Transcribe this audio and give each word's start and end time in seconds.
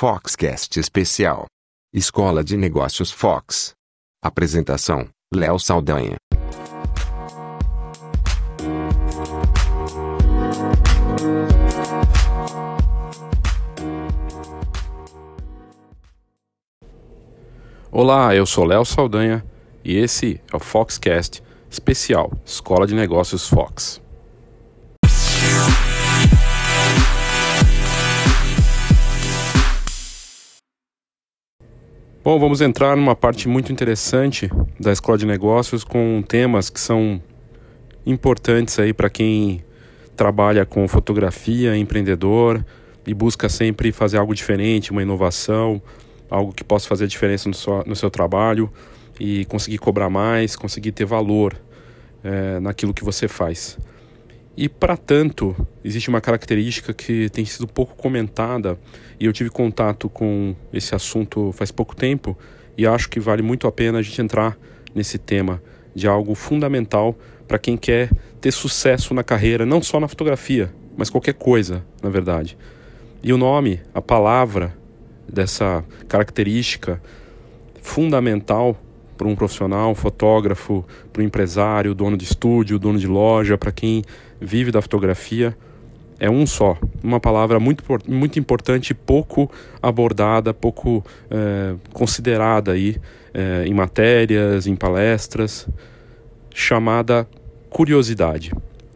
Foxcast 0.00 0.78
Especial. 0.78 1.46
Escola 1.92 2.44
de 2.44 2.56
Negócios 2.56 3.10
Fox. 3.10 3.72
Apresentação: 4.22 5.08
Léo 5.34 5.58
Saldanha. 5.58 6.14
Olá, 17.90 18.32
eu 18.36 18.46
sou 18.46 18.64
Léo 18.64 18.84
Saldanha 18.84 19.44
e 19.84 19.96
esse 19.96 20.40
é 20.52 20.56
o 20.56 20.60
Foxcast 20.60 21.42
Especial 21.68 22.30
Escola 22.46 22.86
de 22.86 22.94
Negócios 22.94 23.48
Fox. 23.48 24.00
Bom, 32.28 32.38
vamos 32.38 32.60
entrar 32.60 32.94
numa 32.94 33.16
parte 33.16 33.48
muito 33.48 33.72
interessante 33.72 34.50
da 34.78 34.92
Escola 34.92 35.16
de 35.16 35.24
Negócios 35.24 35.82
com 35.82 36.20
temas 36.20 36.68
que 36.68 36.78
são 36.78 37.22
importantes 38.04 38.78
aí 38.78 38.92
para 38.92 39.08
quem 39.08 39.64
trabalha 40.14 40.66
com 40.66 40.86
fotografia, 40.86 41.74
empreendedor 41.74 42.62
e 43.06 43.14
busca 43.14 43.48
sempre 43.48 43.90
fazer 43.92 44.18
algo 44.18 44.34
diferente, 44.34 44.90
uma 44.90 45.00
inovação, 45.00 45.80
algo 46.28 46.52
que 46.52 46.62
possa 46.62 46.86
fazer 46.86 47.06
diferença 47.06 47.48
no 47.48 47.54
seu, 47.54 47.82
no 47.86 47.96
seu 47.96 48.10
trabalho 48.10 48.70
e 49.18 49.46
conseguir 49.46 49.78
cobrar 49.78 50.10
mais, 50.10 50.54
conseguir 50.54 50.92
ter 50.92 51.06
valor 51.06 51.58
é, 52.22 52.60
naquilo 52.60 52.92
que 52.92 53.02
você 53.02 53.26
faz. 53.26 53.78
E 54.60 54.68
para 54.68 54.96
tanto, 54.96 55.54
existe 55.84 56.08
uma 56.08 56.20
característica 56.20 56.92
que 56.92 57.30
tem 57.30 57.44
sido 57.44 57.68
pouco 57.68 57.94
comentada 57.94 58.76
e 59.20 59.24
eu 59.24 59.32
tive 59.32 59.50
contato 59.50 60.08
com 60.08 60.52
esse 60.72 60.96
assunto 60.96 61.52
faz 61.52 61.70
pouco 61.70 61.94
tempo 61.94 62.36
e 62.76 62.84
acho 62.84 63.08
que 63.08 63.20
vale 63.20 63.40
muito 63.40 63.68
a 63.68 63.72
pena 63.72 64.00
a 64.00 64.02
gente 64.02 64.20
entrar 64.20 64.58
nesse 64.92 65.16
tema 65.16 65.62
de 65.94 66.08
algo 66.08 66.34
fundamental 66.34 67.16
para 67.46 67.56
quem 67.56 67.76
quer 67.76 68.10
ter 68.40 68.50
sucesso 68.50 69.14
na 69.14 69.22
carreira, 69.22 69.64
não 69.64 69.80
só 69.80 70.00
na 70.00 70.08
fotografia, 70.08 70.74
mas 70.96 71.08
qualquer 71.08 71.34
coisa, 71.34 71.84
na 72.02 72.10
verdade. 72.10 72.58
E 73.22 73.32
o 73.32 73.38
nome, 73.38 73.80
a 73.94 74.02
palavra 74.02 74.76
dessa 75.32 75.84
característica 76.08 77.00
fundamental 77.80 78.76
para 79.16 79.26
um 79.26 79.34
profissional, 79.34 79.90
um 79.90 79.96
fotógrafo, 79.96 80.84
para 81.12 81.22
um 81.22 81.26
empresário, 81.26 81.94
dono 81.94 82.16
de 82.16 82.24
estúdio, 82.24 82.78
dono 82.78 82.98
de 82.98 83.06
loja, 83.08 83.58
para 83.58 83.72
quem 83.72 84.04
vive 84.40 84.70
da 84.70 84.82
fotografia, 84.82 85.56
é 86.18 86.28
um 86.28 86.46
só. 86.46 86.76
Uma 87.02 87.20
palavra 87.20 87.60
muito, 87.60 87.84
muito 88.08 88.38
importante, 88.38 88.92
pouco 88.92 89.50
abordada, 89.80 90.52
pouco 90.52 91.04
é, 91.30 91.74
considerada 91.92 92.72
aí 92.72 92.96
é, 93.32 93.64
em 93.66 93.72
matérias, 93.72 94.66
em 94.66 94.74
palestras, 94.74 95.68
chamada 96.52 97.26
curiosidade. 97.70 98.52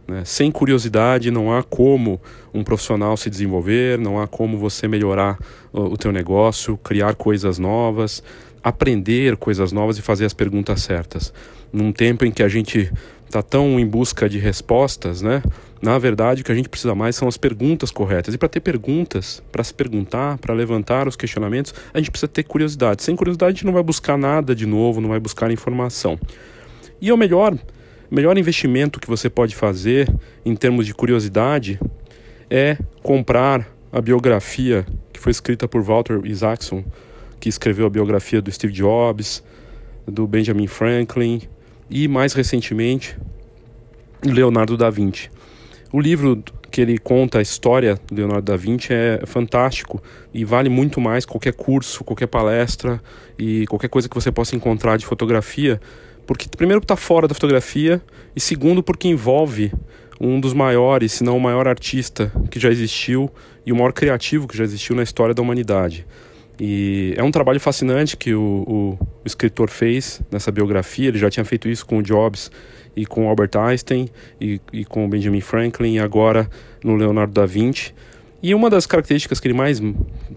Né? 0.07 0.23
Sem 0.25 0.51
curiosidade 0.51 1.31
não 1.31 1.57
há 1.57 1.63
como 1.63 2.21
um 2.53 2.65
profissional 2.65 3.17
se 3.17 3.31
desenvolver, 3.31 3.99
não 3.99 4.21
há 4.21 4.27
como 4.27 4.59
você 4.59 4.89
melhorar 4.89 5.39
o, 5.73 5.83
o 5.83 5.97
teu 5.97 6.11
negócio, 6.11 6.77
criar 6.77 7.15
coisas 7.15 7.59
novas, 7.59 8.23
aprender 8.63 9.37
coisas 9.37 9.71
novas 9.71 9.97
e 9.99 10.03
fazer 10.03 10.25
as 10.25 10.35
perguntas 10.35 10.83
certas. 10.83 11.33
Num 11.73 11.93
tempo 11.93 12.25
em 12.25 12.31
que 12.31 12.43
a 12.43 12.49
gente 12.49 12.93
está 13.33 13.43
tão 13.43 13.81
em 13.81 13.87
busca 13.87 14.29
de 14.29 14.39
respostas, 14.39 15.23
né? 15.23 15.43
Na 15.81 15.99
verdade, 15.99 16.43
o 16.43 16.45
que 16.45 16.53
a 16.53 16.55
gente 16.55 16.69
precisa 16.69 16.95
mais 16.95 17.17
são 17.17 17.27
as 17.27 17.39
perguntas 17.39 17.91
corretas. 17.91 18.35
E 18.35 18.39
para 18.39 18.49
ter 18.49 18.61
perguntas, 18.61 19.43
para 19.51 19.65
se 19.65 19.73
perguntar, 19.73 20.37
para 20.37 20.53
levantar 20.53 21.09
os 21.09 21.17
questionamentos, 21.17 21.75
a 21.95 21.99
gente 21.99 22.11
precisa 22.11 22.29
ter 22.29 22.43
curiosidade. 22.43 23.03
Sem 23.03 23.17
curiosidade, 23.17 23.49
a 23.49 23.55
gente 23.55 23.65
não 23.65 23.73
vai 23.73 23.83
buscar 23.83 24.19
nada 24.19 24.55
de 24.55 24.67
novo, 24.67 25.01
não 25.01 25.09
vai 25.09 25.19
buscar 25.19 25.51
informação. 25.51 26.21
E 27.01 27.11
o 27.11 27.17
melhor, 27.17 27.57
melhor 28.11 28.37
investimento 28.37 29.01
que 29.01 29.09
você 29.09 29.31
pode 29.31 29.57
fazer 29.57 30.15
em 30.45 30.55
termos 30.55 30.85
de 30.85 30.93
curiosidade 30.93 31.81
é 32.51 32.77
comprar 33.03 33.67
a 33.91 34.01
biografia 34.03 34.85
que 35.11 35.19
foi 35.19 35.33
escrita 35.33 35.67
por 35.67 35.83
Walter 35.83 36.21
Isaacson, 36.25 36.85
que 37.41 37.49
escreveu 37.49 37.87
a 37.87 37.91
biografia 37.91 38.43
do 38.43 38.53
Steve 38.53 38.75
Jobs, 38.75 39.43
do 40.07 40.27
Benjamin 40.27 40.67
Franklin 40.67 41.41
e 41.93 42.09
mais 42.09 42.33
recentemente 42.33 43.17
Leonardo 44.25 44.79
da 44.79 44.89
Vinci. 44.89 45.31
O 45.93 46.01
livro 46.01 46.43
que 46.71 46.81
ele 46.81 46.97
conta 46.97 47.39
a 47.39 47.43
história 47.43 48.01
do 48.07 48.15
Leonardo 48.15 48.51
da 48.51 48.57
Vinci 48.57 48.95
é 48.95 49.21
fantástico 49.27 50.03
e 50.33 50.43
vale 50.43 50.71
muito 50.71 51.03
mais 51.03 51.27
qualquer 51.27 51.53
curso, 51.53 52.03
qualquer 52.03 52.29
palestra 52.29 52.99
e 53.39 53.67
qualquer 53.67 53.89
coisa 53.89 54.09
que 54.09 54.15
você 54.15 54.33
possa 54.33 54.57
encontrar 54.57 54.97
de 54.97 55.05
fotografia, 55.05 55.79
porque 56.27 56.49
primeiro 56.57 56.81
está 56.81 56.97
fora 56.97 57.29
da 57.29 57.35
fotografia 57.35 58.01
e 58.35 58.41
segundo 58.41 58.83
porque 58.83 59.07
envolve 59.07 59.71
um 60.19 60.41
dos 60.41 60.55
maiores, 60.55 61.13
se 61.13 61.25
não 61.25 61.37
o 61.37 61.41
maior 61.41 61.69
artista 61.69 62.33
que 62.51 62.59
já 62.59 62.71
existiu 62.71 63.31
e 63.67 63.73
o 63.73 63.77
maior 63.77 63.93
criativo 63.93 64.49
que 64.49 64.57
já 64.57 64.65
existiu 64.65 64.97
na 64.97 65.03
história 65.03 65.35
da 65.35 65.43
humanidade. 65.43 66.07
E 66.65 67.13
é 67.17 67.25
um 67.25 67.33
trabalho 67.33 67.59
fascinante 67.59 68.17
que 68.17 68.33
o, 68.33 68.41
o, 68.41 68.99
o, 69.03 69.27
escritor 69.27 69.69
fez 69.69 70.23
nessa 70.31 70.53
biografia. 70.53 71.09
Ele 71.09 71.19
já 71.19 71.29
tinha 71.29 71.45
feito 71.45 71.69
isso 71.69 71.85
com 71.85 71.99
o 71.99 72.03
Jobs 72.05 72.53
e 72.95 73.05
com 73.05 73.29
Albert 73.29 73.51
Einstein 73.57 74.09
e, 74.41 74.61
e 74.73 74.85
com 74.85 75.11
Benjamin 75.11 75.41
Franklin 75.41 75.95
e 75.95 75.99
agora 75.99 76.49
no 76.85 76.95
Leonardo 76.95 77.33
da 77.33 77.45
Vinci. 77.47 77.93
E 78.41 78.55
uma 78.55 78.71
das 78.71 78.87
características 78.87 79.41
que 79.41 79.49
ele 79.49 79.55
mais 79.55 79.83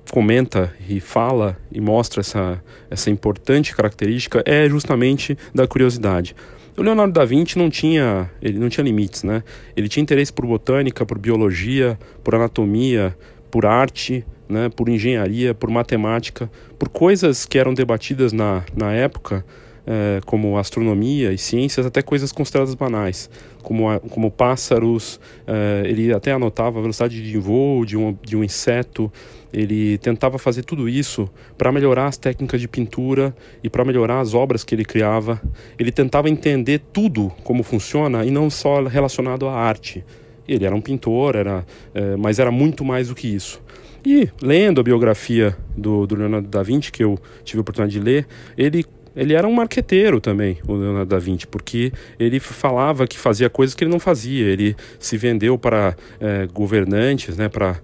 comenta 0.09 0.73
e 0.89 0.99
fala 0.99 1.59
e 1.71 1.79
mostra 1.79 2.21
essa, 2.21 2.59
essa 2.89 3.11
importante 3.11 3.75
característica 3.75 4.41
é 4.47 4.67
justamente 4.67 5.37
da 5.53 5.67
curiosidade. 5.67 6.35
O 6.75 6.81
Leonardo 6.81 7.13
da 7.13 7.23
Vinci 7.23 7.55
não 7.55 7.69
tinha, 7.69 8.31
ele 8.41 8.57
não 8.57 8.67
tinha 8.67 8.83
limites, 8.83 9.21
né? 9.21 9.43
Ele 9.77 9.87
tinha 9.87 10.01
interesse 10.01 10.33
por 10.33 10.47
botânica, 10.47 11.05
por 11.05 11.19
biologia, 11.19 11.99
por 12.23 12.33
anatomia, 12.33 13.15
por 13.51 13.67
arte, 13.67 14.25
né, 14.47 14.69
por 14.69 14.89
engenharia, 14.89 15.53
por 15.53 15.69
matemática, 15.69 16.49
por 16.77 16.89
coisas 16.89 17.45
que 17.45 17.57
eram 17.57 17.73
debatidas 17.73 18.31
na, 18.31 18.63
na 18.75 18.91
época, 18.93 19.45
é, 19.87 20.19
como 20.25 20.57
astronomia 20.57 21.31
e 21.31 21.37
ciências, 21.37 21.85
até 21.85 22.01
coisas 22.01 22.31
consideradas 22.31 22.73
banais, 22.73 23.29
como, 23.61 23.89
a, 23.89 23.99
como 23.99 24.31
pássaros, 24.31 25.19
é, 25.45 25.83
ele 25.85 26.11
até 26.11 26.31
anotava 26.31 26.79
a 26.79 26.81
velocidade 26.81 27.21
de 27.21 27.37
voo 27.37 27.85
de 27.85 27.95
um, 27.95 28.17
de 28.23 28.35
um 28.35 28.43
inseto, 28.43 29.11
ele 29.53 29.97
tentava 29.99 30.37
fazer 30.37 30.63
tudo 30.63 30.89
isso 30.89 31.29
para 31.57 31.71
melhorar 31.71 32.07
as 32.07 32.17
técnicas 32.17 32.59
de 32.59 32.67
pintura 32.67 33.33
e 33.63 33.69
para 33.69 33.85
melhorar 33.85 34.19
as 34.19 34.33
obras 34.33 34.65
que 34.65 34.75
ele 34.75 34.83
criava. 34.83 35.41
Ele 35.79 35.93
tentava 35.93 36.29
entender 36.29 36.81
tudo 36.91 37.31
como 37.43 37.63
funciona 37.63 38.25
e 38.25 38.31
não 38.31 38.49
só 38.49 38.83
relacionado 38.83 39.47
à 39.47 39.53
arte. 39.53 40.03
Ele 40.47 40.65
era 40.65 40.75
um 40.75 40.81
pintor, 40.81 41.35
era, 41.35 41.65
é, 41.93 42.17
mas 42.17 42.37
era 42.37 42.51
muito 42.51 42.83
mais 42.83 43.07
do 43.07 43.15
que 43.15 43.27
isso. 43.27 43.61
E 44.05 44.29
lendo 44.41 44.79
a 44.79 44.83
biografia 44.83 45.57
do, 45.75 46.05
do 46.05 46.15
Leonardo 46.15 46.47
da 46.47 46.61
Vinci, 46.61 46.91
que 46.91 47.03
eu 47.03 47.17
tive 47.43 47.59
a 47.59 47.61
oportunidade 47.61 47.97
de 47.97 48.03
ler, 48.03 48.27
ele 48.57 48.85
ele 49.15 49.33
era 49.33 49.47
um 49.47 49.53
marqueteiro 49.53 50.19
também, 50.19 50.57
o 50.67 50.75
Leonardo 50.75 51.09
da 51.09 51.17
Vinci, 51.17 51.47
porque 51.47 51.91
ele 52.19 52.37
falava 52.37 53.07
que 53.07 53.17
fazia 53.17 53.49
coisas 53.49 53.73
que 53.73 53.81
ele 53.81 53.91
não 53.91 53.99
fazia. 53.99 54.45
Ele 54.45 54.75
se 54.99 55.15
vendeu 55.15 55.57
para 55.57 55.95
é, 56.19 56.45
governantes, 56.47 57.37
né, 57.37 57.47
para 57.47 57.79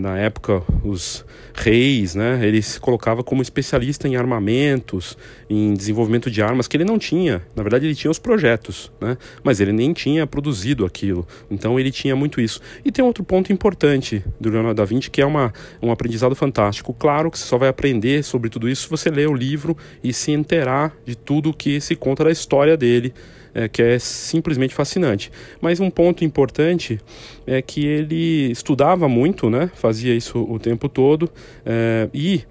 na 0.00 0.18
época 0.18 0.62
os 0.84 1.24
reis, 1.54 2.14
né, 2.14 2.40
ele 2.42 2.60
se 2.60 2.80
colocava 2.80 3.22
como 3.22 3.40
especialista 3.40 4.08
em 4.08 4.16
armamentos, 4.16 5.16
em 5.48 5.74
desenvolvimento 5.74 6.30
de 6.30 6.42
armas 6.42 6.66
que 6.66 6.76
ele 6.76 6.84
não 6.84 6.98
tinha. 6.98 7.42
Na 7.54 7.62
verdade, 7.62 7.86
ele 7.86 7.94
tinha 7.94 8.10
os 8.10 8.18
projetos, 8.18 8.90
né, 9.00 9.16
mas 9.42 9.60
ele 9.60 9.72
nem 9.72 9.92
tinha 9.92 10.26
produzido 10.26 10.84
aquilo. 10.84 11.26
Então, 11.50 11.78
ele 11.78 11.90
tinha 11.90 12.16
muito 12.16 12.40
isso. 12.40 12.60
E 12.84 12.90
tem 12.90 13.04
outro 13.04 13.22
ponto 13.22 13.52
importante 13.52 14.24
do 14.40 14.50
Leonardo 14.50 14.74
da 14.74 14.84
Vinci 14.84 15.10
que 15.10 15.20
é 15.20 15.26
uma, 15.26 15.52
um 15.82 15.90
aprendizado 15.90 16.34
fantástico. 16.34 16.92
Claro 16.92 17.30
que 17.30 17.38
você 17.38 17.44
só 17.44 17.56
vai 17.56 17.68
aprender 17.68 18.24
sobre 18.24 18.50
tudo 18.50 18.68
isso 18.68 18.82
se 18.82 18.90
você 18.90 19.10
ler 19.10 19.28
o 19.28 19.34
livro 19.34 19.76
e 20.02 20.12
se 20.12 20.32
inteirar 20.32 20.92
de 21.04 21.14
tudo 21.16 21.52
que 21.52 21.80
se 21.80 21.94
conta 21.94 22.24
da 22.24 22.30
história 22.30 22.76
dele 22.76 23.14
é, 23.54 23.68
que 23.68 23.80
é 23.80 23.98
simplesmente 23.98 24.74
fascinante. 24.74 25.30
Mas 25.60 25.80
um 25.80 25.88
ponto 25.88 26.24
importante 26.24 27.00
é 27.46 27.62
que 27.62 27.86
ele 27.86 28.50
estudava 28.50 29.08
muito, 29.08 29.48
né? 29.48 29.70
Fazia 29.74 30.14
isso 30.14 30.38
o 30.38 30.58
tempo 30.58 30.88
todo 30.88 31.30
é, 31.64 32.08
e 32.12 32.42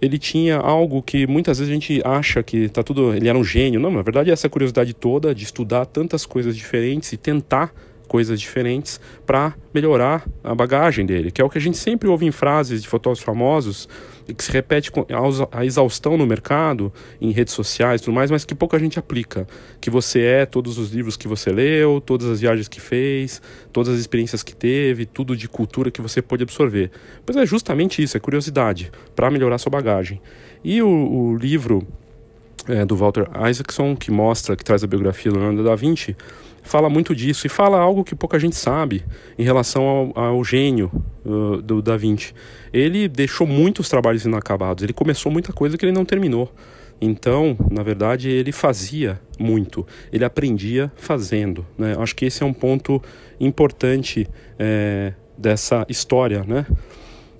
ele 0.00 0.18
tinha 0.18 0.56
algo 0.56 1.00
que 1.00 1.26
muitas 1.28 1.58
vezes 1.58 1.70
a 1.70 1.74
gente 1.74 2.02
acha 2.04 2.42
que 2.42 2.68
tá 2.68 2.82
tudo, 2.82 3.14
ele 3.14 3.28
era 3.28 3.38
um 3.38 3.44
gênio. 3.44 3.80
Não, 3.80 3.90
na 3.90 4.02
verdade 4.02 4.30
essa 4.30 4.48
curiosidade 4.48 4.92
toda 4.92 5.34
de 5.34 5.44
estudar 5.44 5.86
tantas 5.86 6.26
coisas 6.26 6.56
diferentes 6.56 7.12
e 7.12 7.16
tentar 7.16 7.72
coisas 8.08 8.38
diferentes 8.38 9.00
para 9.24 9.54
melhorar 9.72 10.28
a 10.44 10.54
bagagem 10.54 11.06
dele, 11.06 11.30
que 11.30 11.40
é 11.40 11.44
o 11.44 11.48
que 11.48 11.56
a 11.56 11.60
gente 11.60 11.78
sempre 11.78 12.08
ouve 12.08 12.26
em 12.26 12.30
frases 12.30 12.82
de 12.82 12.88
fotógrafos 12.88 13.24
famosos 13.24 13.88
que 14.36 14.44
se 14.44 14.50
repete 14.50 14.90
a 15.50 15.64
exaustão 15.64 16.16
no 16.16 16.26
mercado, 16.26 16.92
em 17.20 17.30
redes 17.30 17.54
sociais 17.54 18.00
e 18.00 18.04
tudo 18.04 18.14
mais, 18.14 18.30
mas 18.30 18.44
que 18.44 18.54
pouca 18.54 18.78
gente 18.78 18.98
aplica. 18.98 19.46
Que 19.80 19.90
você 19.90 20.20
é 20.20 20.46
todos 20.46 20.78
os 20.78 20.92
livros 20.92 21.16
que 21.16 21.26
você 21.26 21.50
leu, 21.50 22.00
todas 22.00 22.28
as 22.28 22.40
viagens 22.40 22.68
que 22.68 22.80
fez, 22.80 23.42
todas 23.72 23.94
as 23.94 24.00
experiências 24.00 24.42
que 24.42 24.54
teve, 24.54 25.06
tudo 25.06 25.36
de 25.36 25.48
cultura 25.48 25.90
que 25.90 26.00
você 26.00 26.22
pôde 26.22 26.42
absorver. 26.42 26.90
Pois 27.24 27.36
é 27.36 27.46
justamente 27.46 28.02
isso, 28.02 28.16
é 28.16 28.20
curiosidade, 28.20 28.90
para 29.14 29.30
melhorar 29.30 29.58
sua 29.58 29.70
bagagem. 29.70 30.20
E 30.64 30.82
o, 30.82 30.88
o 30.88 31.36
livro 31.36 31.86
é, 32.68 32.84
do 32.84 32.96
Walter 32.96 33.28
Isaacson, 33.48 33.96
que 33.96 34.10
mostra, 34.10 34.56
que 34.56 34.64
traz 34.64 34.84
a 34.84 34.86
biografia 34.86 35.32
do 35.32 35.38
Leonardo 35.38 35.64
da 35.64 35.74
Vinci, 35.74 36.16
fala 36.62 36.88
muito 36.88 37.14
disso 37.14 37.46
e 37.46 37.50
fala 37.50 37.78
algo 37.78 38.04
que 38.04 38.14
pouca 38.14 38.38
gente 38.38 38.56
sabe 38.56 39.04
em 39.38 39.42
relação 39.42 40.12
ao, 40.14 40.18
ao 40.18 40.44
gênio 40.44 40.90
uh, 41.24 41.60
do 41.60 41.82
Da 41.82 41.96
Vinci. 41.96 42.32
Ele 42.72 43.08
deixou 43.08 43.46
muitos 43.46 43.88
trabalhos 43.88 44.24
inacabados, 44.24 44.82
ele 44.82 44.92
começou 44.92 45.30
muita 45.30 45.52
coisa 45.52 45.76
que 45.76 45.84
ele 45.84 45.92
não 45.92 46.04
terminou. 46.04 46.52
Então, 47.00 47.56
na 47.68 47.82
verdade, 47.82 48.30
ele 48.30 48.52
fazia 48.52 49.20
muito, 49.36 49.84
ele 50.12 50.24
aprendia 50.24 50.90
fazendo. 50.94 51.66
Né? 51.76 51.96
Acho 51.98 52.14
que 52.14 52.24
esse 52.24 52.44
é 52.44 52.46
um 52.46 52.52
ponto 52.52 53.02
importante 53.40 54.28
é, 54.56 55.12
dessa 55.36 55.84
história, 55.88 56.44
né? 56.46 56.64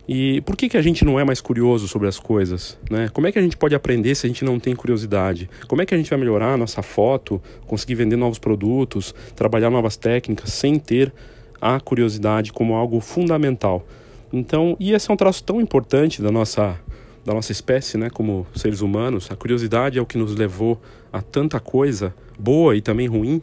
E 0.07 0.41
por 0.41 0.57
que, 0.57 0.69
que 0.69 0.77
a 0.77 0.83
gente 0.83 1.05
não 1.05 1.19
é 1.19 1.25
mais 1.25 1.41
curioso 1.41 1.87
sobre 1.87 2.09
as 2.09 2.19
coisas? 2.19 2.77
Né? 2.91 3.09
Como 3.13 3.27
é 3.27 3.33
que 3.33 3.39
a 3.39 3.43
gente 3.43 3.57
pode 3.57 3.75
aprender 3.75 4.15
se 4.15 4.27
a 4.27 4.29
gente 4.29 4.45
não 4.45 4.59
tem 4.59 4.75
curiosidade? 4.75 5.49
Como 5.69 5.81
é 5.81 5.87
que 5.87 5.95
a 5.95 5.97
gente 5.97 6.11
vai 6.11 6.19
melhorar 6.19 6.55
a 6.55 6.57
nossa 6.57 6.83
foto, 6.83 7.41
conseguir 7.67 7.95
vender 7.95 8.17
novos 8.17 8.39
produtos, 8.39 9.15
trabalhar 9.37 9.71
novas 9.71 9.97
técnicas 9.97 10.53
sem 10.53 10.79
ter 10.79 11.13
a 11.61 11.79
curiosidade 11.79 12.53
como 12.53 12.75
algo 12.75 13.01
fundamental? 13.01 13.87
Então, 14.33 14.77
e 14.81 14.93
esse 14.93 15.11
é 15.11 15.15
um 15.15 15.17
traço 15.17 15.45
tão 15.45 15.61
importante 15.61 16.21
da 16.21 16.33
nossa, 16.33 16.77
da 17.25 17.33
nossa 17.33 17.53
espécie, 17.53 17.97
né, 17.97 18.11
como 18.11 18.47
seres 18.57 18.81
humanos. 18.81 19.31
A 19.31 19.37
curiosidade 19.37 19.99
é 19.99 20.03
o 20.03 20.07
que 20.07 20.19
nos 20.19 20.35
levou 20.35 20.81
a 21.13 21.23
tanta 21.23 21.61
coisa 21.61 22.13
boa 22.39 22.75
e 22.75 22.81
também 22.81 23.07
ruim, 23.07 23.41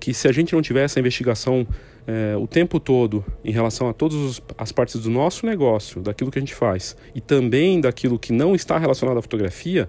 que 0.00 0.12
se 0.12 0.26
a 0.26 0.32
gente 0.32 0.52
não 0.52 0.62
tiver 0.62 0.84
essa 0.84 0.98
investigação 0.98 1.64
é, 2.06 2.36
o 2.36 2.46
tempo 2.46 2.80
todo 2.80 3.24
em 3.44 3.52
relação 3.52 3.88
a 3.88 3.92
todas 3.92 4.40
as 4.58 4.72
partes 4.72 5.00
do 5.00 5.10
nosso 5.10 5.46
negócio, 5.46 6.00
daquilo 6.00 6.30
que 6.30 6.38
a 6.38 6.42
gente 6.42 6.54
faz, 6.54 6.96
e 7.14 7.20
também 7.20 7.80
daquilo 7.80 8.18
que 8.18 8.32
não 8.32 8.54
está 8.54 8.78
relacionado 8.78 9.18
à 9.18 9.22
fotografia, 9.22 9.88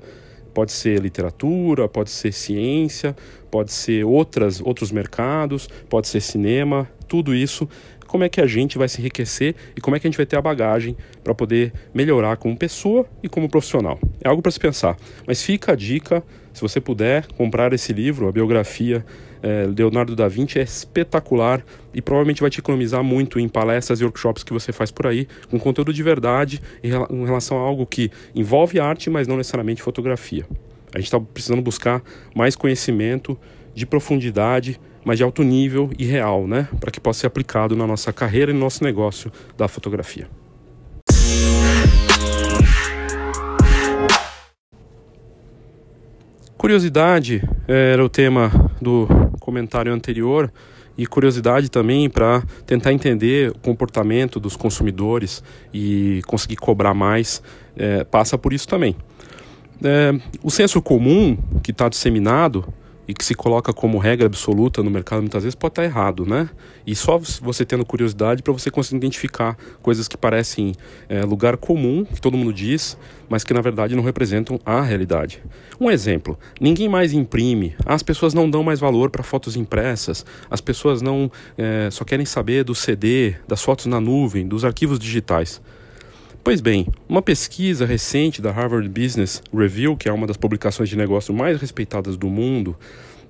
pode 0.53 0.71
ser 0.71 1.01
literatura, 1.01 1.87
pode 1.87 2.11
ser 2.11 2.31
ciência, 2.31 3.15
pode 3.49 3.71
ser 3.71 4.05
outras, 4.05 4.61
outros 4.61 4.91
mercados, 4.91 5.67
pode 5.89 6.07
ser 6.07 6.21
cinema, 6.21 6.87
tudo 7.07 7.33
isso. 7.33 7.67
Como 8.07 8.23
é 8.23 8.29
que 8.29 8.39
a 8.39 8.45
gente 8.45 8.77
vai 8.77 8.87
se 8.87 9.01
enriquecer 9.01 9.55
e 9.75 9.81
como 9.81 9.95
é 9.95 9.99
que 9.99 10.05
a 10.05 10.09
gente 10.09 10.17
vai 10.17 10.25
ter 10.25 10.37
a 10.37 10.41
bagagem 10.41 10.95
para 11.23 11.33
poder 11.33 11.73
melhorar 11.93 12.37
como 12.37 12.55
pessoa 12.55 13.07
e 13.23 13.27
como 13.27 13.49
profissional? 13.49 13.99
É 14.23 14.29
algo 14.29 14.41
para 14.41 14.51
se 14.51 14.59
pensar. 14.59 14.95
Mas 15.25 15.41
fica 15.41 15.71
a 15.71 15.75
dica, 15.75 16.23
se 16.53 16.61
você 16.61 16.79
puder 16.79 17.25
comprar 17.33 17.73
esse 17.73 17.91
livro, 17.91 18.27
a 18.27 18.31
biografia 18.31 19.03
é, 19.43 19.67
Leonardo 19.77 20.15
da 20.15 20.27
Vinci 20.29 20.57
é 20.57 20.63
espetacular 20.63 21.63
e 21.93 22.01
provavelmente 22.01 22.39
vai 22.39 22.49
te 22.49 22.59
economizar 22.59 23.03
muito 23.03 23.37
em 23.37 23.49
palestras 23.49 23.99
e 23.99 24.05
workshops 24.05 24.41
que 24.41 24.53
você 24.53 24.71
faz 24.71 24.89
por 24.89 25.05
aí, 25.05 25.27
com 25.51 25.59
conteúdo 25.59 25.93
de 25.93 26.01
verdade 26.01 26.61
em 26.81 27.25
relação 27.25 27.57
a 27.57 27.61
algo 27.61 27.85
que 27.85 28.09
envolve 28.33 28.79
arte, 28.79 29.09
mas 29.09 29.27
não 29.27 29.35
necessariamente 29.35 29.81
fotografia. 29.81 30.45
A 30.93 30.97
gente 30.97 31.07
está 31.07 31.19
precisando 31.19 31.61
buscar 31.61 32.01
mais 32.33 32.55
conhecimento 32.55 33.37
de 33.75 33.85
profundidade, 33.85 34.79
mas 35.03 35.17
de 35.17 35.23
alto 35.23 35.43
nível 35.43 35.89
e 35.99 36.05
real, 36.05 36.47
né? 36.47 36.69
Para 36.79 36.91
que 36.91 36.99
possa 36.99 37.21
ser 37.21 37.27
aplicado 37.27 37.75
na 37.75 37.85
nossa 37.85 38.13
carreira 38.13 38.51
e 38.51 38.53
no 38.53 38.59
nosso 38.61 38.83
negócio 38.83 39.31
da 39.57 39.67
fotografia. 39.67 40.27
Curiosidade 46.55 47.43
era 47.67 48.05
o 48.05 48.07
tema 48.07 48.49
do 48.81 49.05
comentário 49.53 49.93
anterior 49.93 50.51
e 50.97 51.05
curiosidade 51.05 51.69
também 51.69 52.09
para 52.09 52.41
tentar 52.65 52.91
entender 52.91 53.51
o 53.51 53.59
comportamento 53.59 54.39
dos 54.39 54.55
consumidores 54.55 55.43
e 55.71 56.21
conseguir 56.25 56.55
cobrar 56.55 56.93
mais 56.95 57.41
é, 57.75 58.03
passa 58.03 58.37
por 58.37 58.51
isso 58.51 58.67
também. 58.67 58.95
É, 59.83 60.13
o 60.41 60.49
senso 60.49 60.81
comum 60.81 61.37
que 61.61 61.71
está 61.71 61.87
disseminado 61.87 62.65
e 63.07 63.13
que 63.13 63.23
se 63.23 63.35
coloca 63.35 63.73
como 63.73 63.97
regra 63.97 64.25
absoluta 64.25 64.81
no 64.81 64.89
mercado 64.89 65.21
muitas 65.21 65.43
vezes 65.43 65.55
pode 65.55 65.71
estar 65.71 65.83
errado, 65.83 66.25
né? 66.25 66.49
E 66.85 66.95
só 66.95 67.17
você 67.17 67.65
tendo 67.65 67.85
curiosidade 67.85 68.41
para 68.41 68.53
você 68.53 68.71
conseguir 68.71 68.97
identificar 68.97 69.57
coisas 69.81 70.07
que 70.07 70.17
parecem 70.17 70.73
é, 71.09 71.23
lugar 71.23 71.57
comum, 71.57 72.05
que 72.05 72.21
todo 72.21 72.37
mundo 72.37 72.53
diz, 72.53 72.97
mas 73.29 73.43
que 73.43 73.53
na 73.53 73.61
verdade 73.61 73.95
não 73.95 74.03
representam 74.03 74.59
a 74.65 74.81
realidade. 74.81 75.41
Um 75.79 75.89
exemplo: 75.89 76.37
ninguém 76.59 76.87
mais 76.87 77.13
imprime, 77.13 77.75
as 77.85 78.03
pessoas 78.03 78.33
não 78.33 78.49
dão 78.49 78.63
mais 78.63 78.79
valor 78.79 79.09
para 79.09 79.23
fotos 79.23 79.55
impressas, 79.55 80.25
as 80.49 80.61
pessoas 80.61 81.01
não 81.01 81.31
é, 81.57 81.89
só 81.91 82.03
querem 82.03 82.25
saber 82.25 82.63
do 82.63 82.75
CD, 82.75 83.35
das 83.47 83.61
fotos 83.61 83.85
na 83.85 83.99
nuvem, 83.99 84.47
dos 84.47 84.63
arquivos 84.63 84.99
digitais. 84.99 85.61
Pois 86.43 86.59
bem, 86.59 86.87
uma 87.07 87.21
pesquisa 87.21 87.85
recente 87.85 88.41
da 88.41 88.51
Harvard 88.51 88.89
Business 88.89 89.41
Review, 89.53 89.95
que 89.95 90.09
é 90.09 90.11
uma 90.11 90.27
das 90.27 90.35
publicações 90.35 90.89
de 90.89 90.97
negócio 90.97 91.33
mais 91.33 91.57
respeitadas 91.61 92.17
do 92.17 92.27
mundo, 92.27 92.75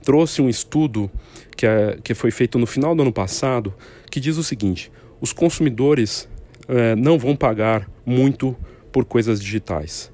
trouxe 0.03 0.41
um 0.41 0.49
estudo 0.49 1.11
que, 1.55 1.67
é, 1.67 1.99
que 2.03 2.15
foi 2.15 2.31
feito 2.31 2.57
no 2.57 2.65
final 2.65 2.95
do 2.95 3.03
ano 3.03 3.13
passado, 3.13 3.71
que 4.09 4.19
diz 4.19 4.35
o 4.37 4.43
seguinte: 4.43 4.91
os 5.21 5.31
consumidores 5.31 6.27
é, 6.67 6.95
não 6.95 7.19
vão 7.19 7.35
pagar 7.35 7.87
muito 8.03 8.57
por 8.91 9.05
coisas 9.05 9.39
digitais. 9.39 10.11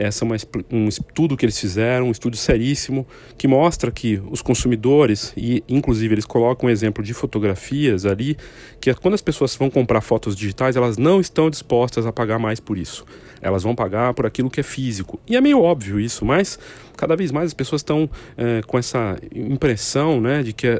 Essa 0.00 0.24
é 0.24 0.26
uma, 0.26 0.36
um 0.72 0.88
estudo 0.88 1.36
que 1.36 1.44
eles 1.44 1.60
fizeram, 1.60 2.08
um 2.08 2.10
estudo 2.10 2.34
seríssimo, 2.34 3.06
que 3.36 3.46
mostra 3.46 3.90
que 3.90 4.18
os 4.30 4.40
consumidores, 4.40 5.34
e 5.36 5.62
inclusive 5.68 6.14
eles 6.14 6.24
colocam 6.24 6.70
um 6.70 6.72
exemplo 6.72 7.04
de 7.04 7.12
fotografias 7.12 8.06
ali, 8.06 8.34
que 8.80 8.94
quando 8.94 9.12
as 9.12 9.20
pessoas 9.20 9.54
vão 9.54 9.68
comprar 9.68 10.00
fotos 10.00 10.34
digitais, 10.34 10.74
elas 10.74 10.96
não 10.96 11.20
estão 11.20 11.50
dispostas 11.50 12.06
a 12.06 12.12
pagar 12.12 12.38
mais 12.38 12.58
por 12.58 12.78
isso. 12.78 13.04
Elas 13.42 13.62
vão 13.62 13.74
pagar 13.74 14.14
por 14.14 14.24
aquilo 14.24 14.48
que 14.48 14.60
é 14.60 14.62
físico. 14.62 15.20
E 15.28 15.36
é 15.36 15.40
meio 15.40 15.60
óbvio 15.60 16.00
isso, 16.00 16.24
mas 16.24 16.58
cada 16.96 17.14
vez 17.14 17.30
mais 17.30 17.48
as 17.48 17.54
pessoas 17.54 17.80
estão 17.80 18.08
é, 18.38 18.62
com 18.66 18.78
essa 18.78 19.18
impressão 19.34 20.18
né, 20.18 20.42
de 20.42 20.54
que 20.54 20.66
é, 20.66 20.78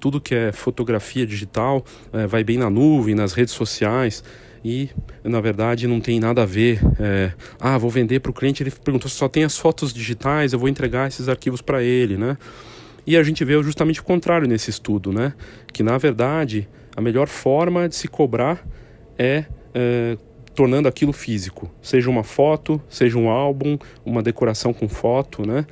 tudo 0.00 0.18
que 0.18 0.34
é 0.34 0.50
fotografia 0.50 1.26
digital 1.26 1.84
é, 2.10 2.26
vai 2.26 2.42
bem 2.42 2.56
na 2.56 2.70
nuvem, 2.70 3.14
nas 3.14 3.34
redes 3.34 3.52
sociais 3.52 4.24
e 4.66 4.90
na 5.22 5.40
verdade 5.40 5.86
não 5.86 6.00
tem 6.00 6.18
nada 6.18 6.42
a 6.42 6.46
ver. 6.46 6.80
É, 6.98 7.32
ah, 7.60 7.78
vou 7.78 7.88
vender 7.88 8.18
para 8.18 8.30
o 8.30 8.34
cliente, 8.34 8.64
ele 8.64 8.72
perguntou 8.72 9.08
se 9.08 9.14
só 9.14 9.28
tem 9.28 9.44
as 9.44 9.56
fotos 9.56 9.94
digitais, 9.94 10.52
eu 10.52 10.58
vou 10.58 10.68
entregar 10.68 11.06
esses 11.06 11.28
arquivos 11.28 11.62
para 11.62 11.84
ele, 11.84 12.16
né? 12.16 12.36
E 13.06 13.16
a 13.16 13.22
gente 13.22 13.44
vê 13.44 13.62
justamente 13.62 14.00
o 14.00 14.02
contrário 14.02 14.48
nesse 14.48 14.68
estudo, 14.68 15.12
né? 15.12 15.34
Que 15.72 15.84
na 15.84 15.96
verdade 15.96 16.68
a 16.96 17.00
melhor 17.00 17.28
forma 17.28 17.88
de 17.88 17.94
se 17.94 18.08
cobrar 18.08 18.66
é, 19.16 19.44
é 19.72 20.18
tornando 20.52 20.88
aquilo 20.88 21.12
físico, 21.12 21.70
seja 21.80 22.10
uma 22.10 22.24
foto, 22.24 22.80
seja 22.88 23.16
um 23.18 23.28
álbum, 23.28 23.78
uma 24.04 24.22
decoração 24.22 24.72
com 24.72 24.88
foto, 24.88 25.46
né? 25.46 25.64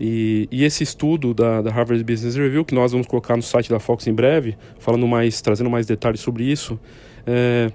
E, 0.00 0.48
e, 0.50 0.64
esse 0.64 0.84
estudo 0.84 1.34
da, 1.34 1.60
da, 1.60 1.72
Harvard 1.72 2.02
Business 2.04 2.36
Review, 2.36 2.64
que 2.64 2.72
nós 2.72 2.92
vamos 2.92 3.08
colocar 3.08 3.36
no 3.36 3.42
site 3.42 3.68
da 3.68 3.80
Fox 3.80 4.06
em 4.06 4.14
breve, 4.14 4.56
falando 4.78 5.08
mais, 5.08 5.40
trazendo 5.40 5.68
mais 5.68 5.86
detalhes 5.86 6.20
sobre 6.20 6.44
isso, 6.44 6.78
é, 7.26 7.68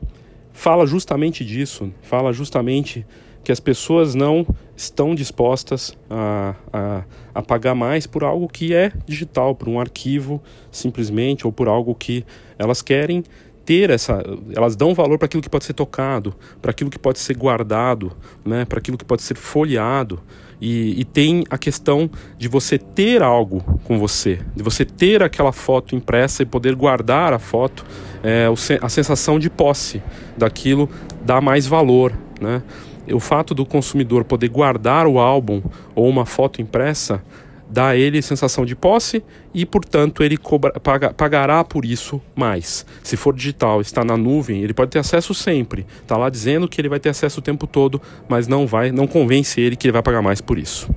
fala 0.53 0.85
justamente 0.85 1.43
disso, 1.43 1.91
fala 2.01 2.31
justamente 2.31 3.05
que 3.43 3.51
as 3.51 3.59
pessoas 3.59 4.15
não 4.15 4.47
estão 4.75 5.13
dispostas 5.13 5.97
a, 6.09 6.55
a, 6.71 7.03
a, 7.35 7.41
pagar 7.41 7.75
mais 7.75 8.07
por 8.07 8.23
algo 8.23 8.47
que 8.47 8.73
é 8.73 8.91
digital, 9.05 9.53
por 9.53 9.67
um 9.67 9.79
arquivo 9.79 10.41
simplesmente, 10.71 11.45
ou 11.45 11.51
por 11.51 11.67
algo 11.67 11.93
que 11.93 12.25
elas 12.57 12.81
querem 12.81 13.23
ter 13.65 13.89
essa. 13.89 14.23
Elas 14.55 14.75
dão 14.75 14.93
valor 14.93 15.17
para 15.17 15.25
aquilo 15.25 15.43
que 15.43 15.49
pode 15.49 15.65
ser 15.65 15.73
tocado, 15.73 16.33
para 16.61 16.71
aquilo 16.71 16.89
que 16.89 16.99
pode 16.99 17.19
ser 17.19 17.35
guardado, 17.35 18.13
né, 18.45 18.65
para 18.65 18.79
aquilo 18.79 18.97
que 18.97 19.05
pode 19.05 19.21
ser 19.21 19.35
folheado. 19.35 20.21
E, 20.61 21.01
e, 21.01 21.03
tem 21.03 21.43
a 21.49 21.57
questão 21.57 22.09
de 22.37 22.47
você 22.47 22.77
ter 22.77 23.21
algo 23.21 23.61
com 23.83 23.99
você, 23.99 24.39
de 24.55 24.63
você 24.63 24.85
ter 24.85 25.21
aquela 25.21 25.51
foto 25.51 25.93
impressa 25.93 26.41
e 26.41 26.45
poder 26.45 26.73
guardar 26.73 27.33
a 27.33 27.39
foto, 27.39 27.85
é, 28.23 28.47
a 28.81 28.89
sensação 28.89 29.37
de 29.37 29.49
posse 29.49 30.01
daquilo 30.37 30.89
dá 31.23 31.41
mais 31.41 31.67
valor. 31.67 32.13
Né? 32.39 32.63
O 33.11 33.19
fato 33.19 33.53
do 33.53 33.65
consumidor 33.65 34.23
poder 34.23 34.47
guardar 34.47 35.05
o 35.05 35.19
álbum 35.19 35.61
ou 35.93 36.07
uma 36.07 36.25
foto 36.25 36.61
impressa 36.61 37.21
dá 37.69 37.87
a 37.87 37.97
ele 37.97 38.21
sensação 38.21 38.65
de 38.65 38.75
posse 38.75 39.23
e, 39.51 39.65
portanto, 39.65 40.23
ele 40.23 40.37
cobra, 40.37 40.71
paga, 40.79 41.11
pagará 41.11 41.63
por 41.63 41.83
isso 41.83 42.21
mais. 42.35 42.85
Se 43.01 43.17
for 43.17 43.35
digital, 43.35 43.81
está 43.81 44.05
na 44.05 44.15
nuvem, 44.15 44.61
ele 44.61 44.75
pode 44.75 44.91
ter 44.91 44.99
acesso 44.99 45.33
sempre. 45.33 45.85
Está 46.01 46.15
lá 46.15 46.29
dizendo 46.29 46.67
que 46.67 46.79
ele 46.79 46.87
vai 46.87 46.99
ter 46.99 47.09
acesso 47.09 47.39
o 47.39 47.43
tempo 47.43 47.65
todo, 47.65 47.99
mas 48.29 48.47
não 48.47 48.67
vai, 48.67 48.91
não 48.91 49.07
convence 49.07 49.59
ele 49.59 49.75
que 49.75 49.87
ele 49.87 49.93
vai 49.93 50.03
pagar 50.03 50.21
mais 50.21 50.39
por 50.39 50.59
isso. 50.59 50.87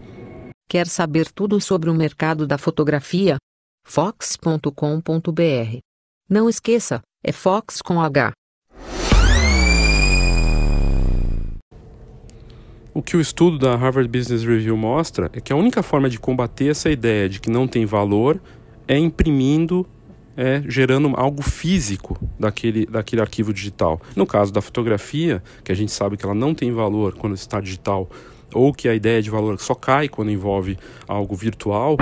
Quer 0.69 0.87
saber 0.87 1.29
tudo 1.33 1.59
sobre 1.61 1.89
o 1.89 1.95
mercado 1.95 2.47
da 2.47 2.59
fotografia? 2.59 3.37
Fox.com.br 3.87 5.86
Não 6.29 6.49
esqueça, 6.49 7.03
é 7.25 7.31
Fox 7.31 7.81
com 7.81 8.01
H. 8.01 8.33
O 12.93 13.01
que 13.01 13.17
o 13.17 13.21
estudo 13.21 13.57
da 13.57 13.77
Harvard 13.77 14.09
Business 14.09 14.43
Review 14.43 14.77
mostra 14.77 15.31
é 15.33 15.41
que 15.41 15.53
a 15.53 15.57
única 15.57 15.85
forma 15.85 16.11
de 16.11 16.19
combater 16.19 16.69
essa 16.69 16.91
ideia 16.91 17.29
de 17.29 17.39
que 17.39 17.49
não 17.49 17.69
tem 17.69 17.87
valor 17.87 18.43
é 18.89 18.99
imprimindo, 18.99 19.87
é 20.37 20.65
gerando 20.67 21.13
algo 21.15 21.45
físico 21.45 22.19
daquele, 22.37 22.87
daquele 22.87 23.23
arquivo 23.23 23.55
digital. 23.55 24.01
No 24.17 24.27
caso 24.27 24.53
da 24.53 24.61
fotografia, 24.61 25.41
que 25.63 25.71
a 25.71 25.77
gente 25.77 25.93
sabe 25.93 26.17
que 26.17 26.25
ela 26.25 26.35
não 26.35 26.53
tem 26.53 26.73
valor 26.73 27.15
quando 27.15 27.37
está 27.37 27.61
digital, 27.61 28.11
ou 28.53 28.73
que 28.73 28.89
a 28.89 28.95
ideia 28.97 29.23
de 29.23 29.31
valor 29.31 29.61
só 29.61 29.77
cai 29.77 30.09
quando 30.09 30.31
envolve 30.33 30.77
algo 31.07 31.37
virtual, 31.37 31.97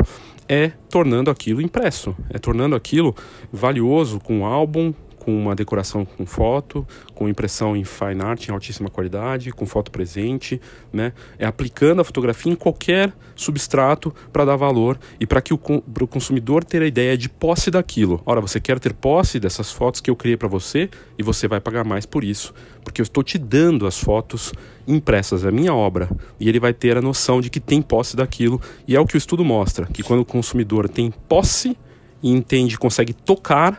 é 0.49 0.73
tornando 0.89 1.31
aquilo 1.31 1.61
impresso, 1.61 2.15
é 2.31 2.39
tornando 2.39 2.77
aquilo 2.77 3.15
valioso 3.53 4.21
com 4.21 4.41
um 4.41 4.45
álbum, 4.45 4.93
com 5.25 5.35
uma 5.35 5.55
decoração 5.55 6.05
com 6.05 6.27
foto, 6.27 6.87
com 7.15 7.27
impressão 7.27 7.75
em 7.75 7.83
fine 7.83 8.21
art 8.21 8.47
em 8.47 8.53
altíssima 8.53 8.91
qualidade, 8.91 9.51
com 9.53 9.65
foto 9.65 9.91
presente, 9.91 10.61
né? 10.93 11.15
É 11.39 11.47
aplicando 11.47 12.01
a 12.01 12.05
fotografia 12.05 12.53
em 12.53 12.55
qualquer 12.55 13.11
substrato 13.35 14.15
para 14.31 14.45
dar 14.45 14.57
valor 14.57 14.99
e 15.19 15.27
para 15.27 15.41
que 15.41 15.55
o, 15.55 15.59
o 15.59 16.07
consumidor 16.07 16.63
ter 16.63 16.83
a 16.83 16.87
ideia 16.87 17.17
de 17.17 17.31
posse 17.31 17.71
daquilo. 17.71 18.21
Ora, 18.27 18.39
você 18.39 18.61
quer 18.61 18.79
ter 18.79 18.93
posse 18.93 19.41
dessas 19.41 19.73
fotos 19.73 20.03
que 20.03 20.11
eu 20.11 20.17
criei 20.17 20.37
para 20.37 20.47
você 20.47 20.91
e 21.19 21.23
você 21.23 21.49
vai 21.49 21.59
pagar 21.59 21.85
mais 21.85 22.05
por 22.05 22.23
isso, 22.23 22.53
porque 22.85 23.01
eu 23.01 23.05
estou 23.05 23.23
te 23.23 23.39
dando 23.39 23.87
as 23.87 23.99
fotos 23.99 24.53
impressas, 24.87 25.43
é 25.43 25.51
minha 25.51 25.75
obra, 25.75 26.11
e 26.39 26.51
ele 26.51 26.61
vai 26.61 26.75
ter 26.75 26.99
a 26.99 27.01
noção 27.01 27.41
de 27.41 27.49
que 27.49 27.61
tem 27.61 27.81
posse 27.81 28.15
daquilo, 28.15 28.61
e 28.87 28.95
é 28.95 29.01
o 29.01 29.07
que 29.07 29.17
o 29.17 29.19
estudo 29.19 29.43
mostra, 29.43 29.87
que 29.87 30.03
quando 30.03 30.21
o 30.21 30.25
consumidor 30.27 30.87
tem 30.87 31.11
posse 31.11 31.75
e 32.23 32.31
entende, 32.31 32.79
consegue 32.79 33.15
tocar 33.15 33.79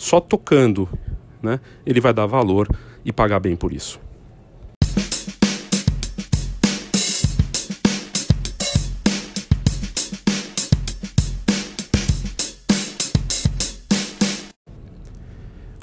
só 0.00 0.18
tocando, 0.18 0.88
né, 1.42 1.60
ele 1.84 2.00
vai 2.00 2.10
dar 2.14 2.24
valor 2.24 2.66
e 3.04 3.12
pagar 3.12 3.38
bem 3.38 3.54
por 3.54 3.70
isso. 3.70 4.00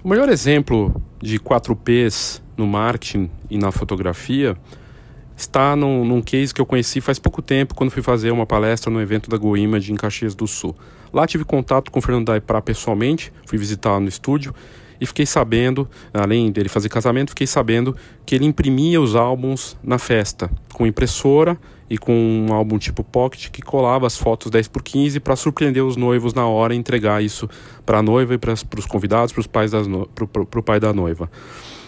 O 0.03 0.09
melhor 0.09 0.29
exemplo 0.29 0.99
de 1.21 1.37
4Ps 1.39 2.41
no 2.57 2.65
marketing 2.65 3.29
e 3.51 3.57
na 3.59 3.71
fotografia 3.71 4.57
está 5.37 5.75
num, 5.75 6.03
num 6.03 6.21
case 6.21 6.51
que 6.51 6.59
eu 6.59 6.65
conheci 6.65 6.99
faz 6.99 7.19
pouco 7.19 7.43
tempo, 7.43 7.75
quando 7.75 7.91
fui 7.91 8.01
fazer 8.01 8.31
uma 8.31 8.45
palestra 8.45 8.91
no 8.91 8.99
evento 8.99 9.29
da 9.29 9.37
GoImage 9.37 9.93
em 9.93 9.95
Caxias 9.95 10.33
do 10.33 10.47
Sul. 10.47 10.75
Lá 11.13 11.27
tive 11.27 11.45
contato 11.45 11.91
com 11.91 11.99
o 11.99 12.01
Fernando 12.01 12.25
Daipra 12.25 12.59
pessoalmente, 12.59 13.31
fui 13.45 13.57
visitar 13.57 13.99
no 13.99 14.09
estúdio 14.09 14.53
e 14.99 15.05
fiquei 15.05 15.27
sabendo, 15.27 15.87
além 16.11 16.51
dele 16.51 16.67
fazer 16.67 16.89
casamento, 16.89 17.29
fiquei 17.29 17.45
sabendo 17.45 17.95
que 18.25 18.33
ele 18.33 18.45
imprimia 18.45 18.99
os 18.99 19.15
álbuns 19.15 19.77
na 19.83 19.99
festa, 19.99 20.49
com 20.73 20.87
impressora 20.87 21.55
e 21.87 21.99
com 21.99 22.13
um 22.13 22.51
álbum 22.51 22.79
tipo 22.79 23.03
pocket 23.03 23.49
que 23.49 23.61
colava 23.61 24.07
as 24.07 24.17
fotos 24.17 24.49
10 24.51 24.67
por 24.67 24.81
15 24.81 25.19
para 25.19 25.35
surpreender 25.35 25.83
os 25.83 25.95
noivos 25.95 26.33
na 26.33 26.45
hora 26.47 26.73
e 26.73 26.77
entregar 26.77 27.23
isso 27.23 27.47
para 27.85 27.99
a 27.99 28.03
noiva 28.03 28.33
e 28.33 28.37
para 28.39 28.53
os 28.53 28.85
convidados, 28.87 29.31
para 29.33 29.67
das 29.67 29.87
no... 29.87 30.09
o 30.35 30.63
pai 30.63 30.79
da 30.79 30.91
noiva. 30.91 31.29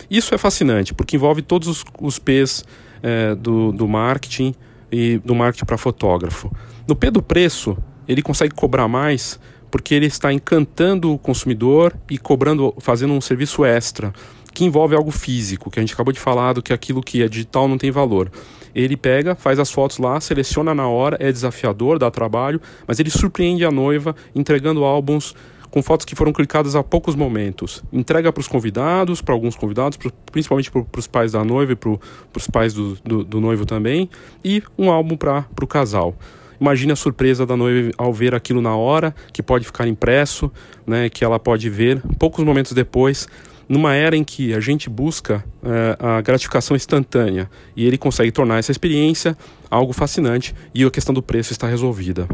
Isso 0.10 0.34
é 0.34 0.38
fascinante 0.38 0.94
porque 0.94 1.16
envolve 1.16 1.42
todos 1.42 1.68
os, 1.68 1.84
os 2.00 2.20
P's 2.20 2.64
é, 3.02 3.36
do, 3.36 3.72
do 3.72 3.88
marketing 3.88 4.54
e 4.92 5.18
do 5.20 5.36
marketing 5.36 5.66
para 5.66 5.78
fotógrafo. 5.78 6.52
No 6.88 6.96
P 6.96 7.12
do 7.12 7.22
preço, 7.22 7.78
ele 8.08 8.22
consegue 8.22 8.54
cobrar 8.54 8.88
mais 8.88 9.40
porque 9.70 9.94
ele 9.94 10.08
está 10.08 10.34
encantando 10.34 11.14
o 11.14 11.18
consumidor 11.18 11.96
e 12.10 12.18
cobrando, 12.18 12.74
fazendo 12.80 13.14
um 13.14 13.22
serviço 13.22 13.64
extra 13.64 14.12
que 14.54 14.66
envolve 14.66 14.96
algo 14.96 15.12
físico, 15.12 15.70
que 15.70 15.80
a 15.80 15.82
gente 15.82 15.94
acabou 15.94 16.12
de 16.12 16.20
falar 16.20 16.54
do 16.54 16.62
que 16.62 16.74
aquilo 16.74 17.02
que 17.02 17.22
é 17.22 17.28
digital 17.28 17.68
não 17.68 17.78
tem 17.78 17.92
valor. 17.92 18.32
Ele 18.74 18.98
pega, 18.98 19.36
faz 19.36 19.60
as 19.60 19.72
fotos 19.72 19.98
lá, 19.98 20.20
seleciona 20.20 20.74
na 20.74 20.88
hora, 20.88 21.18
é 21.20 21.32
desafiador, 21.32 21.98
dá 22.00 22.10
trabalho, 22.10 22.62
mas 22.88 23.00
ele 23.00 23.10
surpreende 23.10 23.66
a 23.66 23.72
noiva 23.72 24.16
entregando 24.34 24.84
álbuns 24.84 25.36
com 25.70 25.82
fotos 25.82 26.06
que 26.06 26.16
foram 26.16 26.34
clicadas 26.34 26.76
há 26.76 26.84
poucos 26.84 27.16
momentos. 27.16 27.84
Entrega 27.92 28.32
para 28.32 28.42
os 28.42 28.48
convidados, 28.48 29.22
para 29.22 29.34
alguns 29.34 29.56
convidados, 29.56 29.98
pro, 29.98 30.12
principalmente 30.32 30.72
para 30.72 30.86
os 30.98 31.08
pais 31.08 31.32
da 31.32 31.44
noiva 31.44 31.74
e 31.74 31.76
para 31.76 31.92
os 32.36 32.48
pais 32.48 32.74
do, 32.74 32.96
do, 33.04 33.24
do, 33.24 33.40
noivo 33.40 33.66
também, 33.66 34.10
e 34.44 34.64
um 34.78 34.90
álbum 34.92 35.16
para 35.16 35.46
o 35.62 35.68
casal. 35.68 36.16
Imagine 36.60 36.92
a 36.92 36.96
surpresa 36.96 37.46
da 37.46 37.56
noiva 37.56 37.92
ao 37.98 38.14
ver 38.14 38.36
aquilo 38.36 38.62
na 38.62 38.76
hora, 38.76 39.16
que 39.32 39.42
pode 39.42 39.66
ficar 39.66 39.88
impresso, 39.88 40.52
né, 40.86 41.10
que 41.10 41.24
ela 41.24 41.40
pode 41.40 41.70
ver 41.70 42.02
poucos 42.18 42.44
momentos 42.44 42.74
depois, 42.74 43.28
numa 43.68 43.94
era 43.94 44.18
em 44.18 44.24
que 44.24 44.54
a 44.54 44.60
gente 44.60 44.90
busca 44.90 45.46
é, 45.64 45.98
a 46.00 46.22
gratificação 46.22 46.76
instantânea 46.76 47.50
e 47.76 47.86
ele 47.86 48.00
consegue 48.00 48.32
tornar 48.32 48.58
essa 48.58 48.72
experiência 48.72 49.38
algo 49.70 49.94
fascinante 49.94 50.56
e 50.74 50.84
a 50.84 50.90
questão 50.90 51.14
do 51.14 51.22
preço 51.22 51.52
está 51.52 51.68
resolvida. 51.68 52.28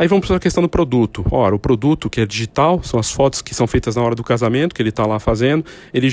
Aí 0.00 0.08
vamos 0.08 0.26
para 0.26 0.36
a 0.36 0.40
questão 0.40 0.62
do 0.62 0.68
produto. 0.68 1.22
Ora, 1.30 1.54
o 1.54 1.58
produto 1.58 2.08
que 2.08 2.22
é 2.22 2.24
digital, 2.24 2.82
são 2.82 2.98
as 2.98 3.10
fotos 3.10 3.42
que 3.42 3.54
são 3.54 3.66
feitas 3.66 3.96
na 3.96 4.02
hora 4.02 4.14
do 4.14 4.24
casamento, 4.24 4.74
que 4.74 4.80
ele 4.80 4.88
está 4.88 5.04
lá 5.04 5.18
fazendo, 5.20 5.62
ele 5.92 6.08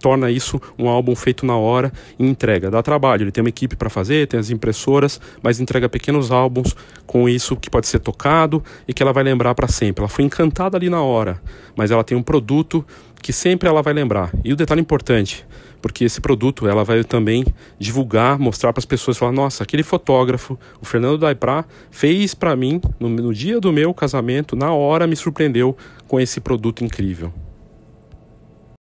torna 0.00 0.30
isso 0.30 0.58
um 0.78 0.88
álbum 0.88 1.14
feito 1.14 1.44
na 1.44 1.54
hora 1.54 1.92
e 2.18 2.26
entrega. 2.26 2.70
Dá 2.70 2.82
trabalho, 2.82 3.24
ele 3.24 3.30
tem 3.30 3.44
uma 3.44 3.50
equipe 3.50 3.76
para 3.76 3.90
fazer, 3.90 4.26
tem 4.26 4.40
as 4.40 4.48
impressoras, 4.48 5.20
mas 5.42 5.60
entrega 5.60 5.86
pequenos 5.86 6.30
álbuns 6.30 6.74
com 7.06 7.28
isso 7.28 7.56
que 7.56 7.68
pode 7.68 7.86
ser 7.88 7.98
tocado 7.98 8.64
e 8.88 8.94
que 8.94 9.02
ela 9.02 9.12
vai 9.12 9.22
lembrar 9.22 9.54
para 9.54 9.68
sempre. 9.68 10.00
Ela 10.00 10.08
foi 10.08 10.24
encantada 10.24 10.78
ali 10.78 10.88
na 10.88 11.02
hora, 11.02 11.38
mas 11.76 11.90
ela 11.90 12.02
tem 12.02 12.16
um 12.16 12.22
produto 12.22 12.82
que 13.20 13.34
sempre 13.34 13.68
ela 13.68 13.82
vai 13.82 13.92
lembrar. 13.92 14.30
E 14.44 14.52
o 14.54 14.56
detalhe 14.56 14.80
importante, 14.80 15.44
porque 15.80 16.04
esse 16.04 16.20
produto 16.20 16.66
ela 16.66 16.84
vai 16.84 17.04
também 17.04 17.44
divulgar, 17.78 18.38
mostrar 18.38 18.72
para 18.72 18.80
as 18.80 18.84
pessoas, 18.84 19.16
falar, 19.16 19.32
nossa, 19.32 19.62
aquele 19.62 19.82
fotógrafo, 19.82 20.58
o 20.80 20.84
Fernando 20.84 21.18
Daiprá, 21.18 21.64
fez 21.90 22.34
para 22.34 22.56
mim 22.56 22.80
no, 22.98 23.08
no 23.08 23.32
dia 23.32 23.60
do 23.60 23.72
meu 23.72 23.92
casamento, 23.94 24.56
na 24.56 24.72
hora 24.72 25.06
me 25.06 25.16
surpreendeu 25.16 25.76
com 26.06 26.20
esse 26.20 26.40
produto 26.40 26.84
incrível. 26.84 27.32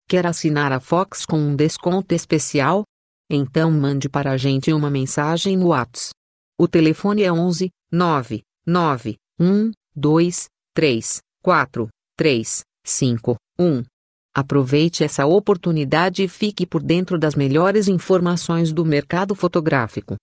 Quer 0.08 0.26
assinar 0.26 0.72
a 0.72 0.80
Fox 0.80 1.24
com 1.24 1.38
um 1.38 1.56
desconto 1.56 2.14
especial? 2.14 2.84
Então 3.30 3.70
mande 3.70 4.08
para 4.08 4.32
a 4.32 4.36
gente 4.36 4.72
uma 4.72 4.90
mensagem 4.90 5.56
no 5.56 5.68
WhatsApp. 5.68 6.12
O 6.60 6.68
telefone 6.68 7.22
é 7.22 7.32
11 7.32 7.70
9 7.90 8.42
9 8.66 9.16
1 9.40 9.70
2 9.96 10.46
3 10.74 11.18
4 11.42 11.88
3 12.16 12.60
5 12.84 13.36
1. 13.58 13.82
Aproveite 14.36 15.04
essa 15.04 15.24
oportunidade 15.26 16.24
e 16.24 16.28
fique 16.28 16.66
por 16.66 16.82
dentro 16.82 17.16
das 17.16 17.36
melhores 17.36 17.86
informações 17.86 18.72
do 18.72 18.84
mercado 18.84 19.32
fotográfico. 19.32 20.16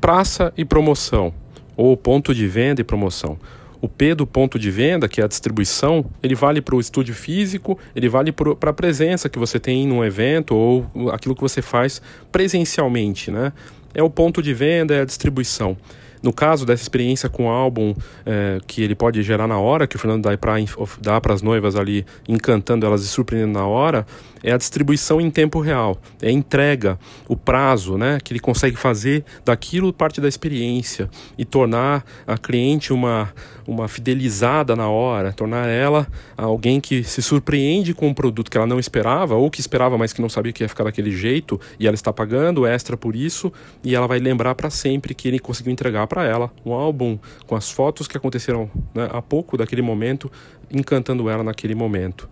Praça 0.00 0.50
e 0.56 0.64
promoção, 0.64 1.34
ou 1.76 1.94
ponto 1.94 2.34
de 2.34 2.46
venda 2.46 2.80
e 2.80 2.84
promoção. 2.84 3.38
O 3.82 3.86
P 3.86 4.14
do 4.14 4.26
ponto 4.26 4.58
de 4.58 4.70
venda, 4.70 5.08
que 5.08 5.20
é 5.20 5.24
a 5.24 5.28
distribuição, 5.28 6.06
ele 6.22 6.34
vale 6.34 6.62
para 6.62 6.74
o 6.74 6.80
estúdio 6.80 7.14
físico, 7.14 7.78
ele 7.94 8.08
vale 8.08 8.32
para 8.32 8.70
a 8.70 8.72
presença 8.72 9.28
que 9.28 9.38
você 9.38 9.60
tem 9.60 9.86
num 9.86 10.02
evento 10.02 10.56
ou 10.56 11.10
aquilo 11.12 11.34
que 11.34 11.42
você 11.42 11.60
faz 11.60 12.00
presencialmente, 12.32 13.30
né? 13.30 13.52
É 13.92 14.02
o 14.02 14.08
ponto 14.08 14.42
de 14.42 14.54
venda, 14.54 14.94
é 14.94 15.02
a 15.02 15.04
distribuição. 15.04 15.76
No 16.22 16.32
caso 16.32 16.66
dessa 16.66 16.82
experiência 16.82 17.28
com 17.28 17.46
o 17.46 17.48
álbum 17.48 17.94
é, 18.24 18.58
que 18.66 18.82
ele 18.82 18.94
pode 18.94 19.22
gerar 19.22 19.46
na 19.46 19.58
hora, 19.58 19.86
que 19.86 19.96
o 19.96 19.98
Fernando 19.98 20.28
dá 21.00 21.20
para 21.20 21.34
as 21.34 21.42
noivas 21.42 21.76
ali, 21.76 22.04
encantando 22.28 22.86
elas 22.86 23.02
e 23.02 23.08
surpreendendo 23.08 23.52
na 23.52 23.66
hora, 23.66 24.06
é 24.42 24.52
a 24.52 24.56
distribuição 24.56 25.20
em 25.20 25.30
tempo 25.30 25.60
real, 25.60 25.98
é 26.20 26.28
a 26.28 26.32
entrega, 26.32 26.98
o 27.28 27.36
prazo, 27.36 27.96
né, 27.96 28.18
que 28.22 28.32
ele 28.32 28.40
consegue 28.40 28.76
fazer 28.76 29.24
daquilo 29.44 29.92
parte 29.92 30.20
da 30.20 30.28
experiência 30.28 31.08
e 31.36 31.44
tornar 31.44 32.04
a 32.26 32.36
cliente 32.36 32.92
uma, 32.92 33.32
uma 33.66 33.88
fidelizada 33.88 34.74
na 34.74 34.88
hora, 34.88 35.32
tornar 35.32 35.68
ela 35.68 36.06
alguém 36.36 36.80
que 36.80 37.02
se 37.04 37.22
surpreende 37.22 37.94
com 37.94 38.08
um 38.08 38.14
produto 38.14 38.50
que 38.50 38.56
ela 38.56 38.66
não 38.66 38.78
esperava 38.78 39.34
ou 39.34 39.50
que 39.50 39.60
esperava, 39.60 39.98
mas 39.98 40.12
que 40.12 40.22
não 40.22 40.28
sabia 40.28 40.52
que 40.52 40.62
ia 40.62 40.68
ficar 40.68 40.84
daquele 40.84 41.10
jeito 41.10 41.60
e 41.78 41.86
ela 41.86 41.94
está 41.94 42.12
pagando 42.12 42.66
extra 42.66 42.96
por 42.96 43.14
isso 43.14 43.52
e 43.84 43.94
ela 43.94 44.06
vai 44.06 44.18
lembrar 44.18 44.54
para 44.54 44.70
sempre 44.70 45.14
que 45.14 45.28
ele 45.28 45.38
conseguiu 45.38 45.72
entregar 45.72 46.06
para 46.06 46.24
ela 46.24 46.50
um 46.64 46.72
álbum 46.72 47.18
com 47.46 47.54
as 47.54 47.70
fotos 47.70 48.06
que 48.06 48.16
aconteceram 48.16 48.70
né, 48.94 49.08
há 49.10 49.20
pouco 49.20 49.56
daquele 49.56 49.82
momento, 49.82 50.30
encantando 50.70 51.28
ela 51.28 51.42
naquele 51.42 51.74
momento 51.74 52.28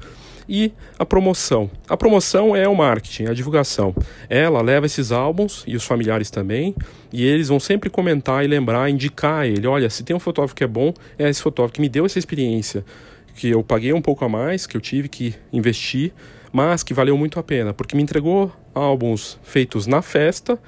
e 0.48 0.72
a 0.98 1.04
promoção. 1.04 1.70
A 1.88 1.96
promoção 1.96 2.54
é 2.54 2.68
o 2.68 2.74
marketing, 2.74 3.26
a 3.26 3.34
divulgação. 3.34 3.94
Ela 4.28 4.62
leva 4.62 4.86
esses 4.86 5.12
álbuns 5.12 5.64
e 5.66 5.76
os 5.76 5.84
familiares 5.84 6.30
também, 6.30 6.74
e 7.12 7.24
eles 7.24 7.48
vão 7.48 7.60
sempre 7.60 7.90
comentar 7.90 8.44
e 8.44 8.48
lembrar, 8.48 8.88
indicar 8.90 9.46
ele, 9.46 9.66
olha, 9.66 9.90
se 9.90 10.04
tem 10.04 10.14
um 10.14 10.20
fotógrafo 10.20 10.54
que 10.54 10.64
é 10.64 10.66
bom, 10.66 10.92
é 11.18 11.28
esse 11.28 11.42
fotógrafo 11.42 11.74
que 11.74 11.80
me 11.80 11.88
deu 11.88 12.06
essa 12.06 12.18
experiência, 12.18 12.84
que 13.34 13.50
eu 13.50 13.62
paguei 13.62 13.92
um 13.92 14.02
pouco 14.02 14.24
a 14.24 14.28
mais, 14.28 14.66
que 14.66 14.76
eu 14.76 14.80
tive 14.80 15.08
que 15.08 15.34
investir, 15.52 16.12
mas 16.52 16.82
que 16.82 16.94
valeu 16.94 17.16
muito 17.18 17.38
a 17.38 17.42
pena, 17.42 17.74
porque 17.74 17.96
me 17.96 18.02
entregou 18.02 18.52
álbuns 18.74 19.38
feitos 19.42 19.86
na 19.86 20.00
festa, 20.00 20.58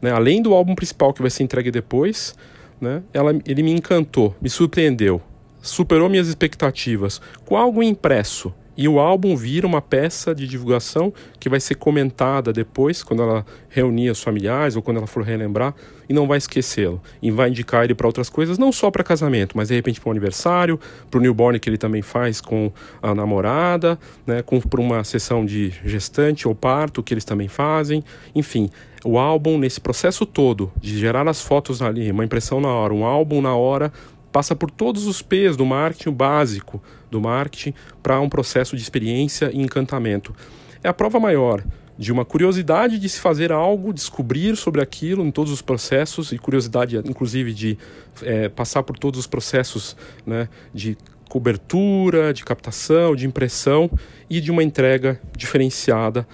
né, 0.00 0.10
além 0.10 0.40
do 0.40 0.54
álbum 0.54 0.74
principal 0.74 1.12
que 1.12 1.20
vai 1.20 1.30
ser 1.30 1.42
entregue 1.42 1.70
depois, 1.70 2.34
né, 2.80 3.02
ela, 3.12 3.34
ele 3.46 3.62
me 3.62 3.72
encantou, 3.72 4.34
me 4.40 4.48
surpreendeu 4.48 5.20
superou 5.64 6.08
minhas 6.08 6.28
expectativas 6.28 7.20
com 7.44 7.56
algo 7.56 7.82
impresso. 7.82 8.54
E 8.76 8.88
o 8.88 8.98
álbum 8.98 9.36
vira 9.36 9.66
uma 9.66 9.80
peça 9.80 10.34
de 10.34 10.46
divulgação 10.46 11.12
que 11.38 11.48
vai 11.48 11.60
ser 11.60 11.76
comentada 11.76 12.52
depois, 12.52 13.02
quando 13.02 13.22
ela 13.22 13.46
reunir 13.68 14.10
os 14.10 14.22
familiares 14.22 14.76
ou 14.76 14.82
quando 14.82 14.98
ela 14.98 15.06
for 15.06 15.22
relembrar, 15.22 15.74
e 16.08 16.12
não 16.12 16.26
vai 16.26 16.38
esquecê-lo. 16.38 17.00
E 17.22 17.30
vai 17.30 17.48
indicar 17.48 17.84
ele 17.84 17.94
para 17.94 18.06
outras 18.06 18.28
coisas, 18.28 18.58
não 18.58 18.72
só 18.72 18.90
para 18.90 19.02
casamento, 19.04 19.56
mas 19.56 19.68
de 19.68 19.74
repente 19.74 20.00
para 20.00 20.08
um 20.08 20.12
aniversário, 20.12 20.78
para 21.10 21.18
o 21.18 21.22
newborn 21.22 21.58
que 21.58 21.68
ele 21.68 21.78
também 21.78 22.02
faz 22.02 22.40
com 22.40 22.72
a 23.02 23.14
namorada, 23.14 23.98
né, 24.26 24.42
para 24.42 24.80
uma 24.80 25.04
sessão 25.04 25.44
de 25.44 25.70
gestante 25.84 26.46
ou 26.46 26.54
parto 26.54 27.02
que 27.02 27.14
eles 27.14 27.24
também 27.24 27.48
fazem. 27.48 28.02
Enfim, 28.34 28.70
o 29.04 29.18
álbum, 29.18 29.58
nesse 29.58 29.80
processo 29.80 30.24
todo, 30.24 30.72
de 30.80 30.98
gerar 30.98 31.28
as 31.28 31.42
fotos 31.42 31.82
ali, 31.82 32.10
uma 32.10 32.24
impressão 32.24 32.60
na 32.60 32.68
hora, 32.68 32.94
um 32.94 33.04
álbum 33.04 33.42
na 33.42 33.54
hora, 33.54 33.92
passa 34.34 34.56
por 34.56 34.68
todos 34.68 35.06
os 35.06 35.22
P's 35.22 35.56
do 35.56 35.64
marketing 35.64 36.10
básico 36.10 36.82
do 37.08 37.20
marketing 37.20 37.72
para 38.02 38.20
um 38.20 38.28
processo 38.28 38.74
de 38.74 38.82
experiência 38.82 39.48
e 39.52 39.62
encantamento. 39.62 40.34
É 40.82 40.88
a 40.88 40.92
prova 40.92 41.20
maior 41.20 41.62
de 41.96 42.10
uma 42.10 42.24
curiosidade 42.24 42.98
de 42.98 43.08
se 43.08 43.20
fazer 43.20 43.52
algo, 43.52 43.94
descobrir 43.94 44.56
sobre 44.56 44.82
aquilo 44.82 45.24
em 45.24 45.30
todos 45.30 45.52
os 45.52 45.62
processos 45.62 46.32
e 46.32 46.38
curiosidade, 46.38 46.96
inclusive, 47.08 47.54
de 47.54 47.78
é, 48.22 48.48
passar 48.48 48.82
por 48.82 48.98
todos 48.98 49.20
os 49.20 49.26
processos 49.28 49.96
né, 50.26 50.48
de 50.74 50.98
cobertura, 51.28 52.34
de 52.34 52.44
captação, 52.44 53.14
de 53.14 53.28
impressão 53.28 53.88
e 54.28 54.40
de 54.40 54.50
uma 54.50 54.64
entrega 54.64 55.20
diferenciada 55.36 56.26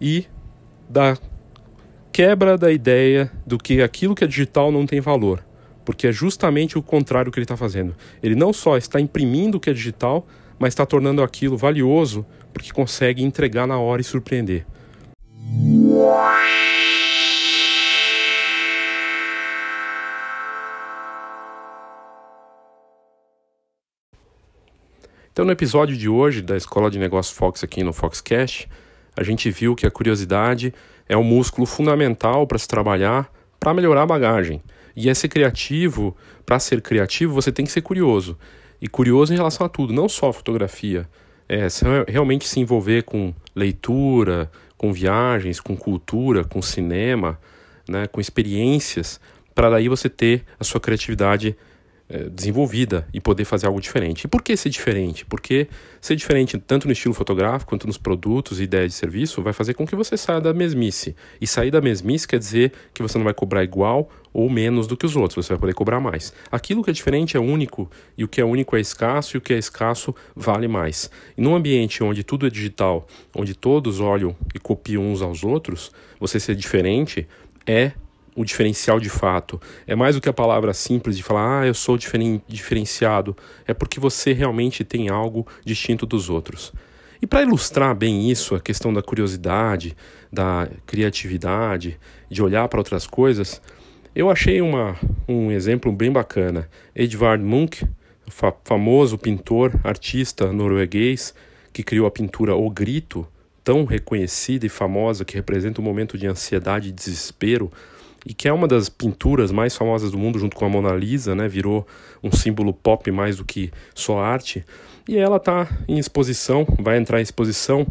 e 0.00 0.24
da 0.88 1.18
quebra 2.10 2.56
da 2.56 2.72
ideia 2.72 3.30
do 3.46 3.58
que 3.58 3.82
aquilo 3.82 4.14
que 4.14 4.24
é 4.24 4.26
digital 4.26 4.72
não 4.72 4.86
tem 4.86 5.02
valor 5.02 5.45
porque 5.86 6.08
é 6.08 6.12
justamente 6.12 6.76
o 6.76 6.82
contrário 6.82 7.30
que 7.30 7.38
ele 7.38 7.44
está 7.44 7.56
fazendo. 7.56 7.94
Ele 8.20 8.34
não 8.34 8.52
só 8.52 8.76
está 8.76 9.00
imprimindo 9.00 9.56
o 9.56 9.60
que 9.60 9.70
é 9.70 9.72
digital, 9.72 10.26
mas 10.58 10.72
está 10.72 10.84
tornando 10.84 11.22
aquilo 11.22 11.56
valioso 11.56 12.26
porque 12.52 12.72
consegue 12.72 13.22
entregar 13.22 13.66
na 13.66 13.78
hora 13.78 14.00
e 14.00 14.04
surpreender. 14.04 14.66
Então, 25.32 25.44
no 25.44 25.52
episódio 25.52 25.96
de 25.96 26.08
hoje 26.08 26.42
da 26.42 26.56
Escola 26.56 26.90
de 26.90 26.98
Negócios 26.98 27.36
Fox 27.36 27.62
aqui 27.62 27.84
no 27.84 27.92
Foxcast, 27.92 28.68
a 29.14 29.22
gente 29.22 29.50
viu 29.50 29.76
que 29.76 29.86
a 29.86 29.90
curiosidade 29.90 30.74
é 31.08 31.16
um 31.16 31.22
músculo 31.22 31.66
fundamental 31.66 32.46
para 32.46 32.58
se 32.58 32.66
trabalhar 32.66 33.30
para 33.60 33.74
melhorar 33.74 34.02
a 34.02 34.06
bagagem. 34.06 34.62
E 34.96 35.10
é 35.10 35.14
ser 35.14 35.28
criativo, 35.28 36.16
para 36.46 36.58
ser 36.58 36.80
criativo, 36.80 37.34
você 37.34 37.52
tem 37.52 37.66
que 37.66 37.72
ser 37.72 37.82
curioso. 37.82 38.38
E 38.80 38.88
curioso 38.88 39.32
em 39.32 39.36
relação 39.36 39.66
a 39.66 39.68
tudo, 39.68 39.92
não 39.92 40.08
só 40.08 40.30
a 40.30 40.32
fotografia. 40.32 41.06
É, 41.48 41.68
realmente 42.08 42.48
se 42.48 42.58
envolver 42.58 43.02
com 43.02 43.32
leitura, 43.54 44.50
com 44.76 44.92
viagens, 44.92 45.60
com 45.60 45.76
cultura, 45.76 46.44
com 46.44 46.60
cinema, 46.60 47.38
né, 47.88 48.06
com 48.06 48.20
experiências, 48.20 49.20
para 49.54 49.70
daí 49.70 49.88
você 49.88 50.08
ter 50.08 50.44
a 50.58 50.64
sua 50.64 50.80
criatividade 50.80 51.56
desenvolvida 52.30 53.06
e 53.12 53.20
poder 53.20 53.44
fazer 53.44 53.66
algo 53.66 53.80
diferente. 53.80 54.24
E 54.24 54.28
por 54.28 54.42
que 54.42 54.56
ser 54.56 54.70
diferente? 54.70 55.24
Porque 55.24 55.66
ser 56.00 56.14
diferente 56.14 56.56
tanto 56.58 56.86
no 56.86 56.92
estilo 56.92 57.12
fotográfico 57.12 57.70
quanto 57.70 57.86
nos 57.86 57.98
produtos 57.98 58.60
e 58.60 58.64
ideias 58.64 58.92
de 58.92 58.96
serviço 58.96 59.42
vai 59.42 59.52
fazer 59.52 59.74
com 59.74 59.86
que 59.86 59.96
você 59.96 60.16
saia 60.16 60.40
da 60.40 60.54
mesmice. 60.54 61.16
E 61.40 61.46
sair 61.46 61.70
da 61.70 61.80
mesmice 61.80 62.28
quer 62.28 62.38
dizer 62.38 62.72
que 62.94 63.02
você 63.02 63.18
não 63.18 63.24
vai 63.24 63.34
cobrar 63.34 63.64
igual 63.64 64.08
ou 64.32 64.48
menos 64.50 64.86
do 64.86 64.96
que 64.96 65.06
os 65.06 65.16
outros, 65.16 65.46
você 65.46 65.54
vai 65.54 65.58
poder 65.58 65.74
cobrar 65.74 65.98
mais. 65.98 66.32
Aquilo 66.52 66.84
que 66.84 66.90
é 66.90 66.92
diferente 66.92 67.36
é 67.36 67.40
único 67.40 67.90
e 68.16 68.22
o 68.22 68.28
que 68.28 68.40
é 68.40 68.44
único 68.44 68.76
é 68.76 68.80
escasso 68.80 69.36
e 69.36 69.38
o 69.38 69.40
que 69.40 69.54
é 69.54 69.58
escasso 69.58 70.14
vale 70.34 70.68
mais. 70.68 71.10
E 71.36 71.40
num 71.40 71.56
ambiente 71.56 72.04
onde 72.04 72.22
tudo 72.22 72.46
é 72.46 72.50
digital, 72.50 73.06
onde 73.34 73.54
todos 73.54 73.98
olham 73.98 74.36
e 74.54 74.58
copiam 74.58 75.10
uns 75.10 75.22
aos 75.22 75.42
outros, 75.42 75.90
você 76.20 76.38
ser 76.38 76.54
diferente 76.54 77.26
é 77.66 77.92
o 78.36 78.44
diferencial 78.44 79.00
de 79.00 79.08
fato. 79.08 79.60
É 79.86 79.96
mais 79.96 80.14
do 80.14 80.20
que 80.20 80.28
a 80.28 80.32
palavra 80.32 80.74
simples 80.74 81.16
de 81.16 81.22
falar, 81.22 81.62
ah, 81.62 81.66
eu 81.66 81.74
sou 81.74 81.96
diferen 81.96 82.42
diferenciado. 82.46 83.34
É 83.66 83.72
porque 83.72 83.98
você 83.98 84.32
realmente 84.32 84.84
tem 84.84 85.08
algo 85.08 85.46
distinto 85.64 86.04
dos 86.04 86.28
outros. 86.28 86.72
E 87.20 87.26
para 87.26 87.42
ilustrar 87.42 87.94
bem 87.94 88.30
isso, 88.30 88.54
a 88.54 88.60
questão 88.60 88.92
da 88.92 89.02
curiosidade, 89.02 89.96
da 90.30 90.68
criatividade, 90.84 91.98
de 92.30 92.42
olhar 92.42 92.68
para 92.68 92.78
outras 92.78 93.06
coisas, 93.06 93.62
eu 94.14 94.30
achei 94.30 94.60
uma, 94.60 94.96
um 95.26 95.50
exemplo 95.50 95.90
bem 95.90 96.12
bacana. 96.12 96.68
Edvard 96.94 97.42
Munch, 97.42 97.84
fa 98.28 98.52
famoso 98.64 99.16
pintor, 99.16 99.72
artista 99.82 100.52
norueguês, 100.52 101.34
que 101.72 101.82
criou 101.82 102.06
a 102.06 102.10
pintura 102.10 102.54
O 102.54 102.68
Grito, 102.68 103.26
tão 103.64 103.84
reconhecida 103.84 104.66
e 104.66 104.68
famosa 104.68 105.24
que 105.24 105.34
representa 105.34 105.80
um 105.80 105.84
momento 105.84 106.16
de 106.16 106.26
ansiedade 106.26 106.90
e 106.90 106.92
desespero 106.92 107.72
e 108.26 108.34
que 108.34 108.48
é 108.48 108.52
uma 108.52 108.66
das 108.66 108.88
pinturas 108.88 109.52
mais 109.52 109.76
famosas 109.76 110.10
do 110.10 110.18
mundo, 110.18 110.36
junto 110.36 110.56
com 110.56 110.64
a 110.64 110.68
Mona 110.68 110.92
Lisa, 110.92 111.32
né? 111.32 111.46
Virou 111.46 111.86
um 112.20 112.32
símbolo 112.32 112.74
pop 112.74 113.08
mais 113.12 113.36
do 113.36 113.44
que 113.44 113.70
só 113.94 114.18
arte. 114.18 114.64
E 115.08 115.16
ela 115.16 115.36
está 115.36 115.68
em 115.86 115.96
exposição, 115.96 116.66
vai 116.80 116.98
entrar 116.98 117.20
em 117.20 117.22
exposição. 117.22 117.86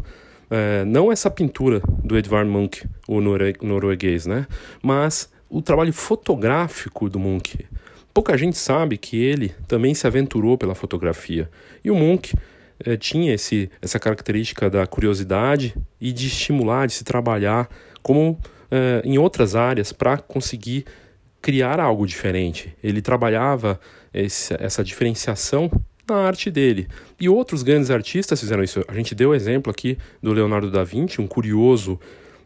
É, 0.50 0.84
não 0.84 1.10
essa 1.10 1.30
pintura 1.30 1.80
do 2.04 2.18
Edvard 2.18 2.48
Munch, 2.48 2.86
o 3.08 3.18
norueguês, 3.62 4.26
né? 4.26 4.46
Mas 4.82 5.32
o 5.48 5.62
trabalho 5.62 5.92
fotográfico 5.92 7.08
do 7.08 7.18
Munch. 7.18 7.66
Pouca 8.12 8.36
gente 8.36 8.58
sabe 8.58 8.98
que 8.98 9.16
ele 9.16 9.54
também 9.66 9.94
se 9.94 10.06
aventurou 10.06 10.58
pela 10.58 10.74
fotografia. 10.74 11.48
E 11.82 11.90
o 11.90 11.94
Munch 11.94 12.34
é, 12.84 12.94
tinha 12.94 13.32
esse, 13.32 13.70
essa 13.80 13.98
característica 13.98 14.68
da 14.68 14.86
curiosidade 14.86 15.74
e 15.98 16.12
de 16.12 16.26
estimular, 16.26 16.86
de 16.86 16.92
se 16.92 17.04
trabalhar 17.04 17.70
como 18.02 18.38
uh, 18.66 19.06
em 19.06 19.18
outras 19.18 19.54
áreas 19.54 19.92
para 19.92 20.18
conseguir 20.18 20.84
criar 21.40 21.78
algo 21.80 22.06
diferente. 22.06 22.74
Ele 22.82 23.00
trabalhava 23.00 23.78
esse, 24.12 24.54
essa 24.58 24.82
diferenciação 24.82 25.70
na 26.08 26.16
arte 26.16 26.50
dele. 26.50 26.88
E 27.20 27.28
outros 27.28 27.62
grandes 27.62 27.90
artistas 27.90 28.40
fizeram 28.40 28.62
isso. 28.62 28.84
A 28.88 28.94
gente 28.94 29.14
deu 29.14 29.30
o 29.30 29.34
exemplo 29.34 29.70
aqui 29.70 29.98
do 30.22 30.32
Leonardo 30.32 30.70
da 30.70 30.84
Vinci, 30.84 31.20
um 31.20 31.26
curioso 31.26 31.98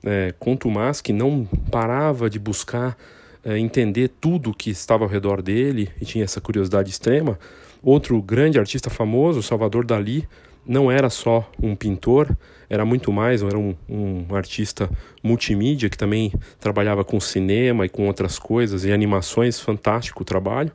é, 0.05 0.35
contumaz 0.39 1.01
que 1.01 1.13
não 1.13 1.47
parava 1.71 2.29
de 2.29 2.39
buscar 2.39 2.97
é, 3.45 3.59
entender 3.59 4.11
tudo 4.21 4.55
que 4.55 4.71
estava 4.71 5.05
ao 5.05 5.11
redor 5.11 5.43
dele 5.43 5.91
e 6.01 6.05
tinha 6.05 6.25
essa 6.25 6.41
curiosidade 6.41 6.91
extrema. 6.91 7.39
Outro 7.83 8.21
grande 8.21 8.59
artista 8.59 8.91
famoso, 8.91 9.43
Salvador 9.43 9.85
Dali, 9.85 10.29
não 10.71 10.89
era 10.89 11.11
só 11.11 11.51
um 11.61 11.75
pintor, 11.75 12.31
era 12.69 12.85
muito 12.85 13.11
mais, 13.11 13.43
era 13.43 13.59
um, 13.59 13.75
um, 13.89 14.25
artista 14.31 14.89
multimídia 15.21 15.91
que 15.91 15.99
também 15.99 16.33
trabalhava 16.61 17.05
com 17.05 17.19
cinema 17.19 17.85
e 17.85 17.89
com 17.89 18.07
outras 18.07 18.39
coisas 18.39 18.85
e 18.85 18.93
animações, 18.93 19.59
fantástico 19.59 20.25
trabalho. 20.25 20.71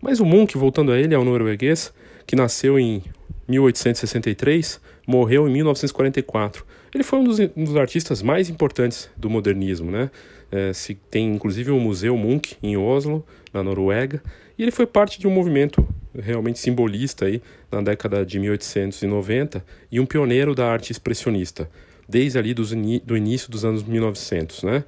Mas 0.00 0.20
o 0.20 0.24
Munch, 0.24 0.56
voltando 0.56 0.92
a 0.92 0.98
ele, 1.00 1.16
é 1.16 1.18
um 1.18 1.24
norueguês 1.24 1.92
que 2.24 2.36
nasceu 2.36 2.78
em 2.78 3.02
1863, 3.48 4.80
morreu 5.04 5.48
em 5.48 5.52
1944. 5.52 6.64
Ele 6.94 7.02
foi 7.02 7.18
um 7.18 7.24
dos, 7.24 7.40
um 7.56 7.64
dos 7.64 7.76
artistas 7.76 8.22
mais 8.22 8.48
importantes 8.48 9.10
do 9.16 9.28
modernismo, 9.28 9.90
né? 9.90 10.12
É, 10.52 10.72
se 10.72 10.94
tem 10.94 11.34
inclusive 11.34 11.72
um 11.72 11.80
museu 11.80 12.16
Munch 12.16 12.56
em 12.62 12.76
Oslo, 12.76 13.26
na 13.52 13.64
Noruega, 13.64 14.22
e 14.56 14.62
ele 14.62 14.70
foi 14.70 14.86
parte 14.86 15.18
de 15.18 15.26
um 15.26 15.30
movimento 15.32 15.84
realmente 16.18 16.58
simbolista 16.58 17.26
aí 17.26 17.42
na 17.70 17.80
década 17.80 18.24
de 18.24 18.38
1890 18.38 19.64
e 19.90 20.00
um 20.00 20.06
pioneiro 20.06 20.54
da 20.54 20.70
arte 20.70 20.92
expressionista, 20.92 21.68
desde 22.08 22.38
ali 22.38 22.54
do 22.54 23.16
início 23.16 23.50
dos 23.50 23.64
anos 23.64 23.82
1900, 23.82 24.62
né? 24.62 24.84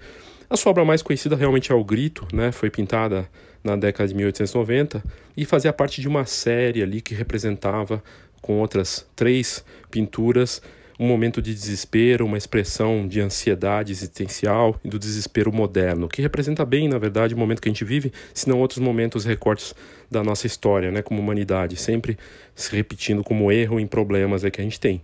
A 0.49 0.57
sua 0.57 0.71
obra 0.71 0.85
mais 0.85 1.03
conhecida 1.03 1.35
realmente 1.35 1.73
é 1.73 1.75
O 1.75 1.83
Grito, 1.83 2.27
né? 2.33 2.53
Foi 2.53 2.71
pintada 2.71 3.29
na 3.65 3.75
década 3.75 4.09
de 4.09 4.15
1890 4.15 5.03
e 5.37 5.45
fazia 5.45 5.73
parte 5.73 6.01
de 6.01 6.07
uma 6.07 6.25
série 6.25 6.83
ali 6.83 7.01
que 7.01 7.15
representava 7.15 8.03
com 8.41 8.61
outras 8.61 9.05
três 9.17 9.65
pinturas 9.91 10.63
um 10.99 11.07
momento 11.07 11.43
de 11.43 11.53
desespero, 11.53 12.25
uma 12.25 12.39
expressão 12.39 13.07
de 13.07 13.21
ansiedade 13.21 13.93
existencial 13.93 14.79
e 14.85 14.89
do 14.89 14.99
desespero 14.99 15.53
moderno, 15.53 16.09
que 16.09 16.23
representa 16.23 16.65
bem, 16.65 16.89
na 16.89 16.99
verdade, 16.99 17.35
o 17.35 17.39
momento 17.39 17.61
que 17.61 17.69
a 17.69 17.73
gente 17.73 17.85
vive, 17.85 18.13
se 18.33 18.49
não 18.49 18.61
outros 18.61 18.79
momentos 18.79 19.25
recortes 19.25 19.75
da 20.11 20.23
nossa 20.23 20.47
história, 20.47 20.91
né, 20.91 21.03
como 21.03 21.21
humanidade, 21.21 21.77
sempre 21.77 22.17
se 22.55 22.75
repetindo 22.75 23.23
como 23.23 23.53
erro 23.53 23.79
em 23.79 23.87
problemas 23.87 24.45
é 24.45 24.51
que 24.51 24.61
a 24.61 24.65
gente 24.65 24.81
tem. 24.81 25.03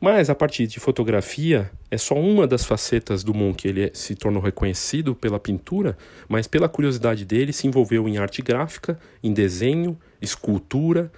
Mas 0.00 0.28
a 0.28 0.34
partir 0.34 0.66
de 0.66 0.78
fotografia 0.78 1.70
é 1.90 1.96
só 1.96 2.14
uma 2.14 2.46
das 2.46 2.64
facetas 2.64 3.24
do 3.24 3.32
Munch. 3.32 3.66
Ele 3.66 3.90
se 3.94 4.14
tornou 4.14 4.42
reconhecido 4.42 5.14
pela 5.14 5.40
pintura, 5.40 5.96
mas 6.28 6.46
pela 6.46 6.68
curiosidade 6.68 7.24
dele 7.24 7.54
se 7.54 7.66
envolveu 7.66 8.06
em 8.06 8.18
arte 8.18 8.42
gráfica, 8.42 8.98
em 9.22 9.32
desenho, 9.32 9.98
escultura 10.20 11.10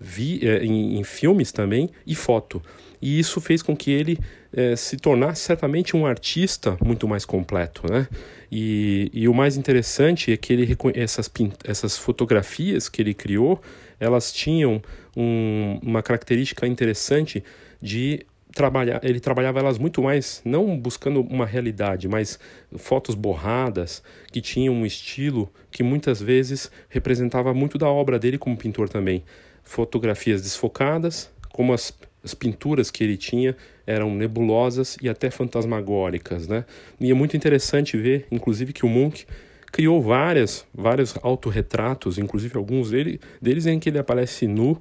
vi, 0.00 0.46
é, 0.46 0.64
em, 0.64 0.98
em, 0.98 1.04
filmes 1.04 1.52
também 1.52 1.90
e 2.06 2.14
foto. 2.14 2.62
E 3.00 3.18
isso 3.18 3.40
fez 3.40 3.62
com 3.62 3.76
que 3.76 3.90
ele 3.90 4.18
é, 4.52 4.74
se 4.76 4.96
tornasse 4.96 5.42
certamente 5.42 5.96
um 5.96 6.06
artista 6.06 6.76
muito 6.84 7.06
mais 7.06 7.24
completo, 7.24 7.90
né? 7.90 8.08
E, 8.50 9.10
e 9.12 9.28
o 9.28 9.34
mais 9.34 9.56
interessante 9.56 10.32
é 10.32 10.36
que 10.36 10.52
ele 10.52 10.76
essas, 10.94 11.30
essas 11.64 11.98
fotografias 11.98 12.88
que 12.88 13.02
ele 13.02 13.14
criou, 13.14 13.60
elas 14.00 14.32
tinham 14.32 14.82
um, 15.16 15.78
uma 15.82 16.02
característica 16.02 16.66
interessante 16.66 17.42
de 17.80 18.24
trabalhar, 18.58 19.00
ele 19.04 19.20
trabalhava 19.20 19.60
elas 19.60 19.78
muito 19.78 20.02
mais, 20.02 20.40
não 20.44 20.76
buscando 20.76 21.20
uma 21.20 21.46
realidade, 21.46 22.08
mas 22.08 22.38
fotos 22.76 23.14
borradas, 23.14 24.02
que 24.32 24.40
tinham 24.40 24.74
um 24.74 24.86
estilo 24.86 25.48
que 25.70 25.82
muitas 25.82 26.20
vezes 26.20 26.70
representava 26.88 27.52
muito 27.54 27.78
da 27.78 27.88
obra 27.88 28.18
dele 28.18 28.38
como 28.38 28.56
pintor 28.56 28.88
também. 28.88 29.22
Fotografias 29.62 30.42
desfocadas, 30.42 31.30
como 31.52 31.72
as, 31.72 31.92
as 32.22 32.34
pinturas 32.34 32.90
que 32.90 33.02
ele 33.02 33.16
tinha 33.16 33.56
eram 33.86 34.14
nebulosas 34.14 34.96
e 35.00 35.08
até 35.08 35.30
fantasmagóricas, 35.30 36.46
né? 36.46 36.64
E 37.00 37.10
é 37.10 37.14
muito 37.14 37.36
interessante 37.36 37.96
ver, 37.96 38.26
inclusive, 38.30 38.72
que 38.72 38.84
o 38.84 38.88
Munch 38.88 39.26
criou 39.72 40.02
várias, 40.02 40.66
vários 40.74 41.14
autorretratos, 41.22 42.18
inclusive 42.18 42.56
alguns 42.56 42.90
dele, 42.90 43.20
deles 43.40 43.66
em 43.66 43.78
que 43.78 43.88
ele 43.88 43.98
aparece 43.98 44.46
nu, 44.46 44.80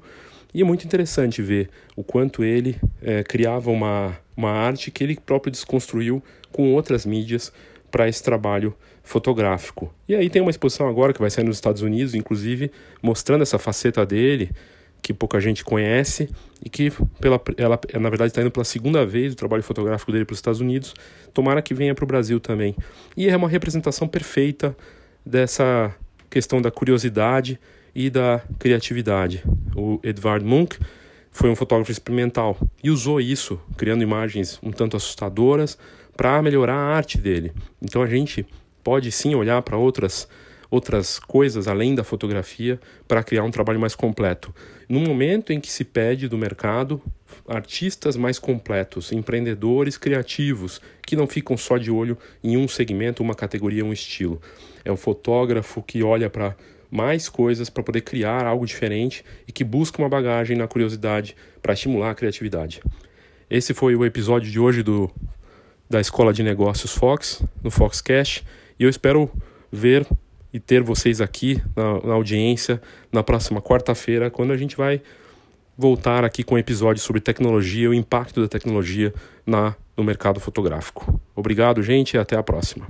e 0.54 0.62
é 0.62 0.63
muito 0.63 0.86
interessante 0.86 1.41
ver 1.41 1.69
o 1.95 2.04
quanto 2.04 2.43
ele 2.43 2.78
é, 3.02 3.23
criava 3.23 3.69
uma, 3.69 4.17
uma 4.36 4.52
arte 4.52 4.89
que 4.89 5.04
ele 5.04 5.15
próprio 5.15 5.52
desconstruiu 5.52 6.23
com 6.52 6.73
outras 6.73 7.06
mídias 7.06 7.52
para 7.91 8.08
esse 8.08 8.23
trabalho 8.23 8.73
fotográfico. 9.04 9.93
E 10.08 10.15
aí 10.15 10.30
tem 10.30 10.41
uma 10.41 10.52
exposição 10.52 10.88
agora 10.88 11.13
que 11.13 11.19
vai 11.19 11.30
sair 11.30 11.43
nos 11.43 11.58
Estados 11.58 11.82
Unidos, 11.82 12.15
inclusive, 12.15 12.71
mostrando 13.02 13.41
essa 13.41 13.58
faceta 13.60 14.06
dele, 14.06 14.52
que 15.08 15.13
pouca 15.13 15.39
gente 15.39 15.63
conhece 15.63 16.30
e 16.62 16.70
que 16.70 16.91
pela, 17.22 17.41
ela 17.56 17.80
na 17.98 18.10
verdade 18.10 18.32
está 18.32 18.41
indo 18.41 18.52
pela 18.52 18.65
segunda 18.65 19.06
vez 19.06 19.32
o 19.32 19.38
trabalho 19.38 19.63
fotográfico 19.63 20.12
dele 20.12 20.26
para 20.26 20.34
os 20.34 20.38
Estados 20.38 20.60
Unidos. 20.60 20.93
Tomara 21.34 21.62
que 21.62 21.74
venha 21.74 21.96
para 21.96 22.04
o 22.04 22.08
Brasil 22.08 22.41
também. 22.41 22.76
E 23.15 23.30
é 23.30 23.38
uma 23.38 23.48
representação 23.48 24.06
perfeita 24.06 24.76
dessa 25.26 25.96
questão 26.30 26.62
da 26.62 26.70
curiosidade 26.70 27.58
e 27.96 28.10
da 28.10 28.41
criatividade. 28.60 29.46
O 29.74 29.98
Edvard 30.04 30.43
Munch 30.43 30.78
foi 31.32 31.50
um 31.50 31.56
fotógrafo 31.56 31.89
experimental 31.89 32.58
e 32.84 32.91
usou 32.91 33.22
isso, 33.22 33.58
criando 33.78 34.04
imagens 34.04 34.60
um 34.62 34.72
tanto 34.72 34.98
assustadoras, 34.98 35.78
para 36.17 36.41
melhorar 36.41 36.76
a 36.76 36.96
arte 36.98 37.17
dele. 37.17 37.54
Então 37.82 38.02
a 38.02 38.08
gente 38.08 38.46
pode 38.84 39.10
sim 39.10 39.36
olhar 39.36 39.62
para 39.62 39.78
outras 39.78 40.28
outras 40.70 41.17
coisas 41.17 41.65
além 41.65 41.96
da 41.96 42.04
fotografia 42.04 42.78
para 43.08 43.24
criar 43.24 43.43
um 43.43 43.52
trabalho 43.52 43.80
mais 43.80 43.96
completo. 43.96 44.54
No 44.89 45.02
momento 45.02 45.52
em 45.52 45.60
que 45.60 45.69
se 45.69 45.84
pede 45.84 46.30
do 46.30 46.38
mercado 46.38 47.02
artistas 47.45 48.15
mais 48.15 48.39
completos, 48.39 49.12
empreendedores 49.12 49.97
criativos, 49.97 50.82
que 51.06 51.15
não 51.15 51.28
ficam 51.28 51.58
só 51.58 51.78
de 51.78 51.91
olho 51.91 52.17
em 52.41 52.56
um 52.56 52.67
segmento, 52.67 53.21
uma 53.21 53.36
categoria, 53.36 53.84
um 53.84 53.91
estilo. 53.91 54.41
É 54.86 54.91
o 54.91 54.95
fotógrafo 54.95 55.84
que 55.84 56.02
olha 56.04 56.30
para 56.30 56.56
mais 56.89 57.28
coisas 57.28 57.69
para 57.69 57.84
poder 57.84 58.02
criar 58.02 58.45
algo 58.45 58.65
diferente 58.65 59.26
e 59.45 59.52
que 59.52 59.63
busca 59.63 60.02
uma 60.02 60.08
bagagem 60.08 60.56
na 60.56 60.67
curiosidade 60.67 61.36
para 61.62 61.73
estimular 61.73 62.12
a 62.12 62.15
criatividade. 62.15 62.82
Esse 63.50 63.73
foi 63.73 63.93
o 63.93 64.06
episódio 64.06 64.50
de 64.50 64.60
hoje 64.60 64.84
do 64.84 65.12
da 65.89 66.02
Escola 66.02 66.34
de 66.34 66.43
Negócios 66.43 66.93
Fox, 66.93 67.41
no 67.63 67.71
Foxcast, 67.71 68.45
e 68.78 68.84
eu 68.84 68.89
espero 68.89 69.32
ver 69.71 70.06
e 70.54 70.60
ter 70.60 70.82
vocês 70.82 71.22
aqui 71.22 71.62
na, 71.76 72.08
na 72.08 72.14
audiência 72.14 72.82
na 73.12 73.24
próxima 73.24 73.62
quarta-feira, 73.62 74.30
quando 74.30 74.52
a 74.52 74.58
gente 74.58 74.76
vai 74.76 75.02
voltar 75.78 76.26
aqui 76.26 76.44
com 76.44 76.56
um 76.56 76.58
episódio 76.58 77.02
sobre 77.02 77.22
tecnologia, 77.22 77.90
o 77.90 77.94
impacto 77.94 78.42
da 78.42 78.48
tecnologia 78.48 79.14
na, 79.46 79.76
no 79.96 80.04
mercado 80.04 80.40
fotográfico. 80.40 81.20
Obrigado, 81.36 81.84
gente, 81.84 82.16
e 82.16 82.18
até 82.18 82.36
a 82.36 82.44
próxima. 82.44 82.88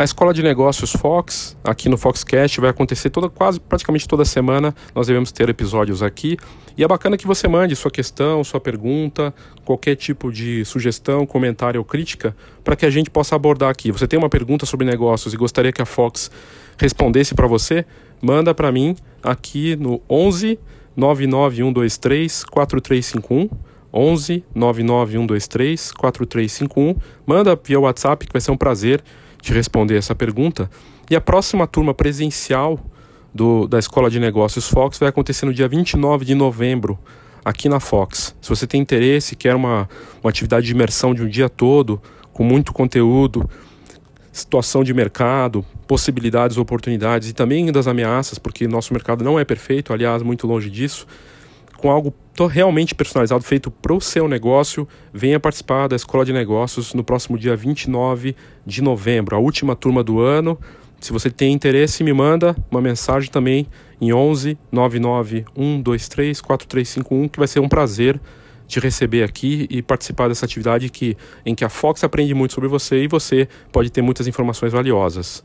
A 0.00 0.04
Escola 0.04 0.32
de 0.32 0.42
Negócios 0.42 0.92
Fox, 0.92 1.54
aqui 1.62 1.86
no 1.90 1.98
Foxcast, 1.98 2.58
vai 2.58 2.70
acontecer 2.70 3.10
toda, 3.10 3.28
quase 3.28 3.60
praticamente 3.60 4.08
toda 4.08 4.24
semana. 4.24 4.74
Nós 4.94 5.08
devemos 5.08 5.30
ter 5.30 5.46
episódios 5.50 6.02
aqui. 6.02 6.38
E 6.74 6.82
é 6.82 6.88
bacana 6.88 7.18
que 7.18 7.26
você 7.26 7.46
mande 7.46 7.76
sua 7.76 7.90
questão, 7.90 8.42
sua 8.42 8.58
pergunta, 8.58 9.34
qualquer 9.62 9.96
tipo 9.96 10.32
de 10.32 10.64
sugestão, 10.64 11.26
comentário 11.26 11.78
ou 11.78 11.84
crítica, 11.84 12.34
para 12.64 12.76
que 12.76 12.86
a 12.86 12.90
gente 12.90 13.10
possa 13.10 13.36
abordar 13.36 13.68
aqui. 13.68 13.92
Você 13.92 14.08
tem 14.08 14.18
uma 14.18 14.30
pergunta 14.30 14.64
sobre 14.64 14.86
negócios 14.86 15.34
e 15.34 15.36
gostaria 15.36 15.70
que 15.70 15.82
a 15.82 15.84
Fox 15.84 16.30
respondesse 16.78 17.34
para 17.34 17.46
você? 17.46 17.84
Manda 18.22 18.54
para 18.54 18.72
mim 18.72 18.96
aqui 19.22 19.76
no 19.76 20.00
11 20.08 20.58
99123 20.96 22.44
4351. 22.44 23.50
11 23.92 24.44
99123 24.54 25.92
4351. 25.92 26.96
Manda 27.26 27.60
via 27.62 27.78
WhatsApp 27.78 28.26
que 28.26 28.32
vai 28.32 28.40
ser 28.40 28.50
um 28.50 28.56
prazer 28.56 29.04
te 29.40 29.52
responder 29.52 29.96
essa 29.96 30.14
pergunta. 30.14 30.70
E 31.10 31.16
a 31.16 31.20
próxima 31.20 31.66
turma 31.66 31.94
presencial 31.94 32.78
do, 33.34 33.66
da 33.66 33.78
Escola 33.78 34.10
de 34.10 34.20
Negócios 34.20 34.68
Fox 34.68 34.98
vai 34.98 35.08
acontecer 35.08 35.46
no 35.46 35.54
dia 35.54 35.68
29 35.68 36.24
de 36.24 36.34
novembro, 36.34 36.98
aqui 37.44 37.68
na 37.68 37.80
Fox. 37.80 38.34
Se 38.40 38.48
você 38.48 38.66
tem 38.66 38.80
interesse, 38.80 39.34
quer 39.34 39.54
uma, 39.54 39.88
uma 40.22 40.30
atividade 40.30 40.66
de 40.66 40.72
imersão 40.72 41.14
de 41.14 41.22
um 41.22 41.28
dia 41.28 41.48
todo, 41.48 42.00
com 42.32 42.44
muito 42.44 42.72
conteúdo, 42.72 43.48
situação 44.32 44.84
de 44.84 44.94
mercado, 44.94 45.64
possibilidades, 45.86 46.56
oportunidades 46.56 47.28
e 47.30 47.32
também 47.32 47.72
das 47.72 47.86
ameaças, 47.86 48.38
porque 48.38 48.68
nosso 48.68 48.92
mercado 48.92 49.24
não 49.24 49.38
é 49.38 49.44
perfeito, 49.44 49.92
aliás, 49.92 50.22
muito 50.22 50.46
longe 50.46 50.70
disso 50.70 51.06
com 51.80 51.90
algo 51.90 52.14
realmente 52.48 52.94
personalizado, 52.94 53.42
feito 53.42 53.70
para 53.70 53.92
o 53.92 54.00
seu 54.00 54.28
negócio, 54.28 54.86
venha 55.12 55.40
participar 55.40 55.88
da 55.88 55.96
Escola 55.96 56.24
de 56.24 56.32
Negócios 56.32 56.94
no 56.94 57.02
próximo 57.02 57.38
dia 57.38 57.56
29 57.56 58.36
de 58.64 58.82
novembro, 58.82 59.34
a 59.34 59.38
última 59.38 59.74
turma 59.74 60.04
do 60.04 60.20
ano. 60.20 60.58
Se 61.00 61.12
você 61.12 61.30
tem 61.30 61.52
interesse, 61.52 62.04
me 62.04 62.12
manda 62.12 62.54
uma 62.70 62.80
mensagem 62.80 63.30
também 63.30 63.66
em 64.00 64.12
11 64.12 64.58
99 64.70 65.44
123 65.56 66.40
4351, 66.40 67.28
que 67.28 67.38
vai 67.38 67.48
ser 67.48 67.60
um 67.60 67.68
prazer 67.68 68.20
te 68.66 68.78
receber 68.78 69.24
aqui 69.24 69.66
e 69.68 69.82
participar 69.82 70.28
dessa 70.28 70.44
atividade 70.44 70.88
que, 70.90 71.16
em 71.44 71.54
que 71.54 71.64
a 71.64 71.68
Fox 71.68 72.04
aprende 72.04 72.34
muito 72.34 72.54
sobre 72.54 72.68
você 72.68 73.02
e 73.02 73.08
você 73.08 73.48
pode 73.72 73.90
ter 73.90 74.02
muitas 74.02 74.28
informações 74.28 74.72
valiosas. 74.72 75.42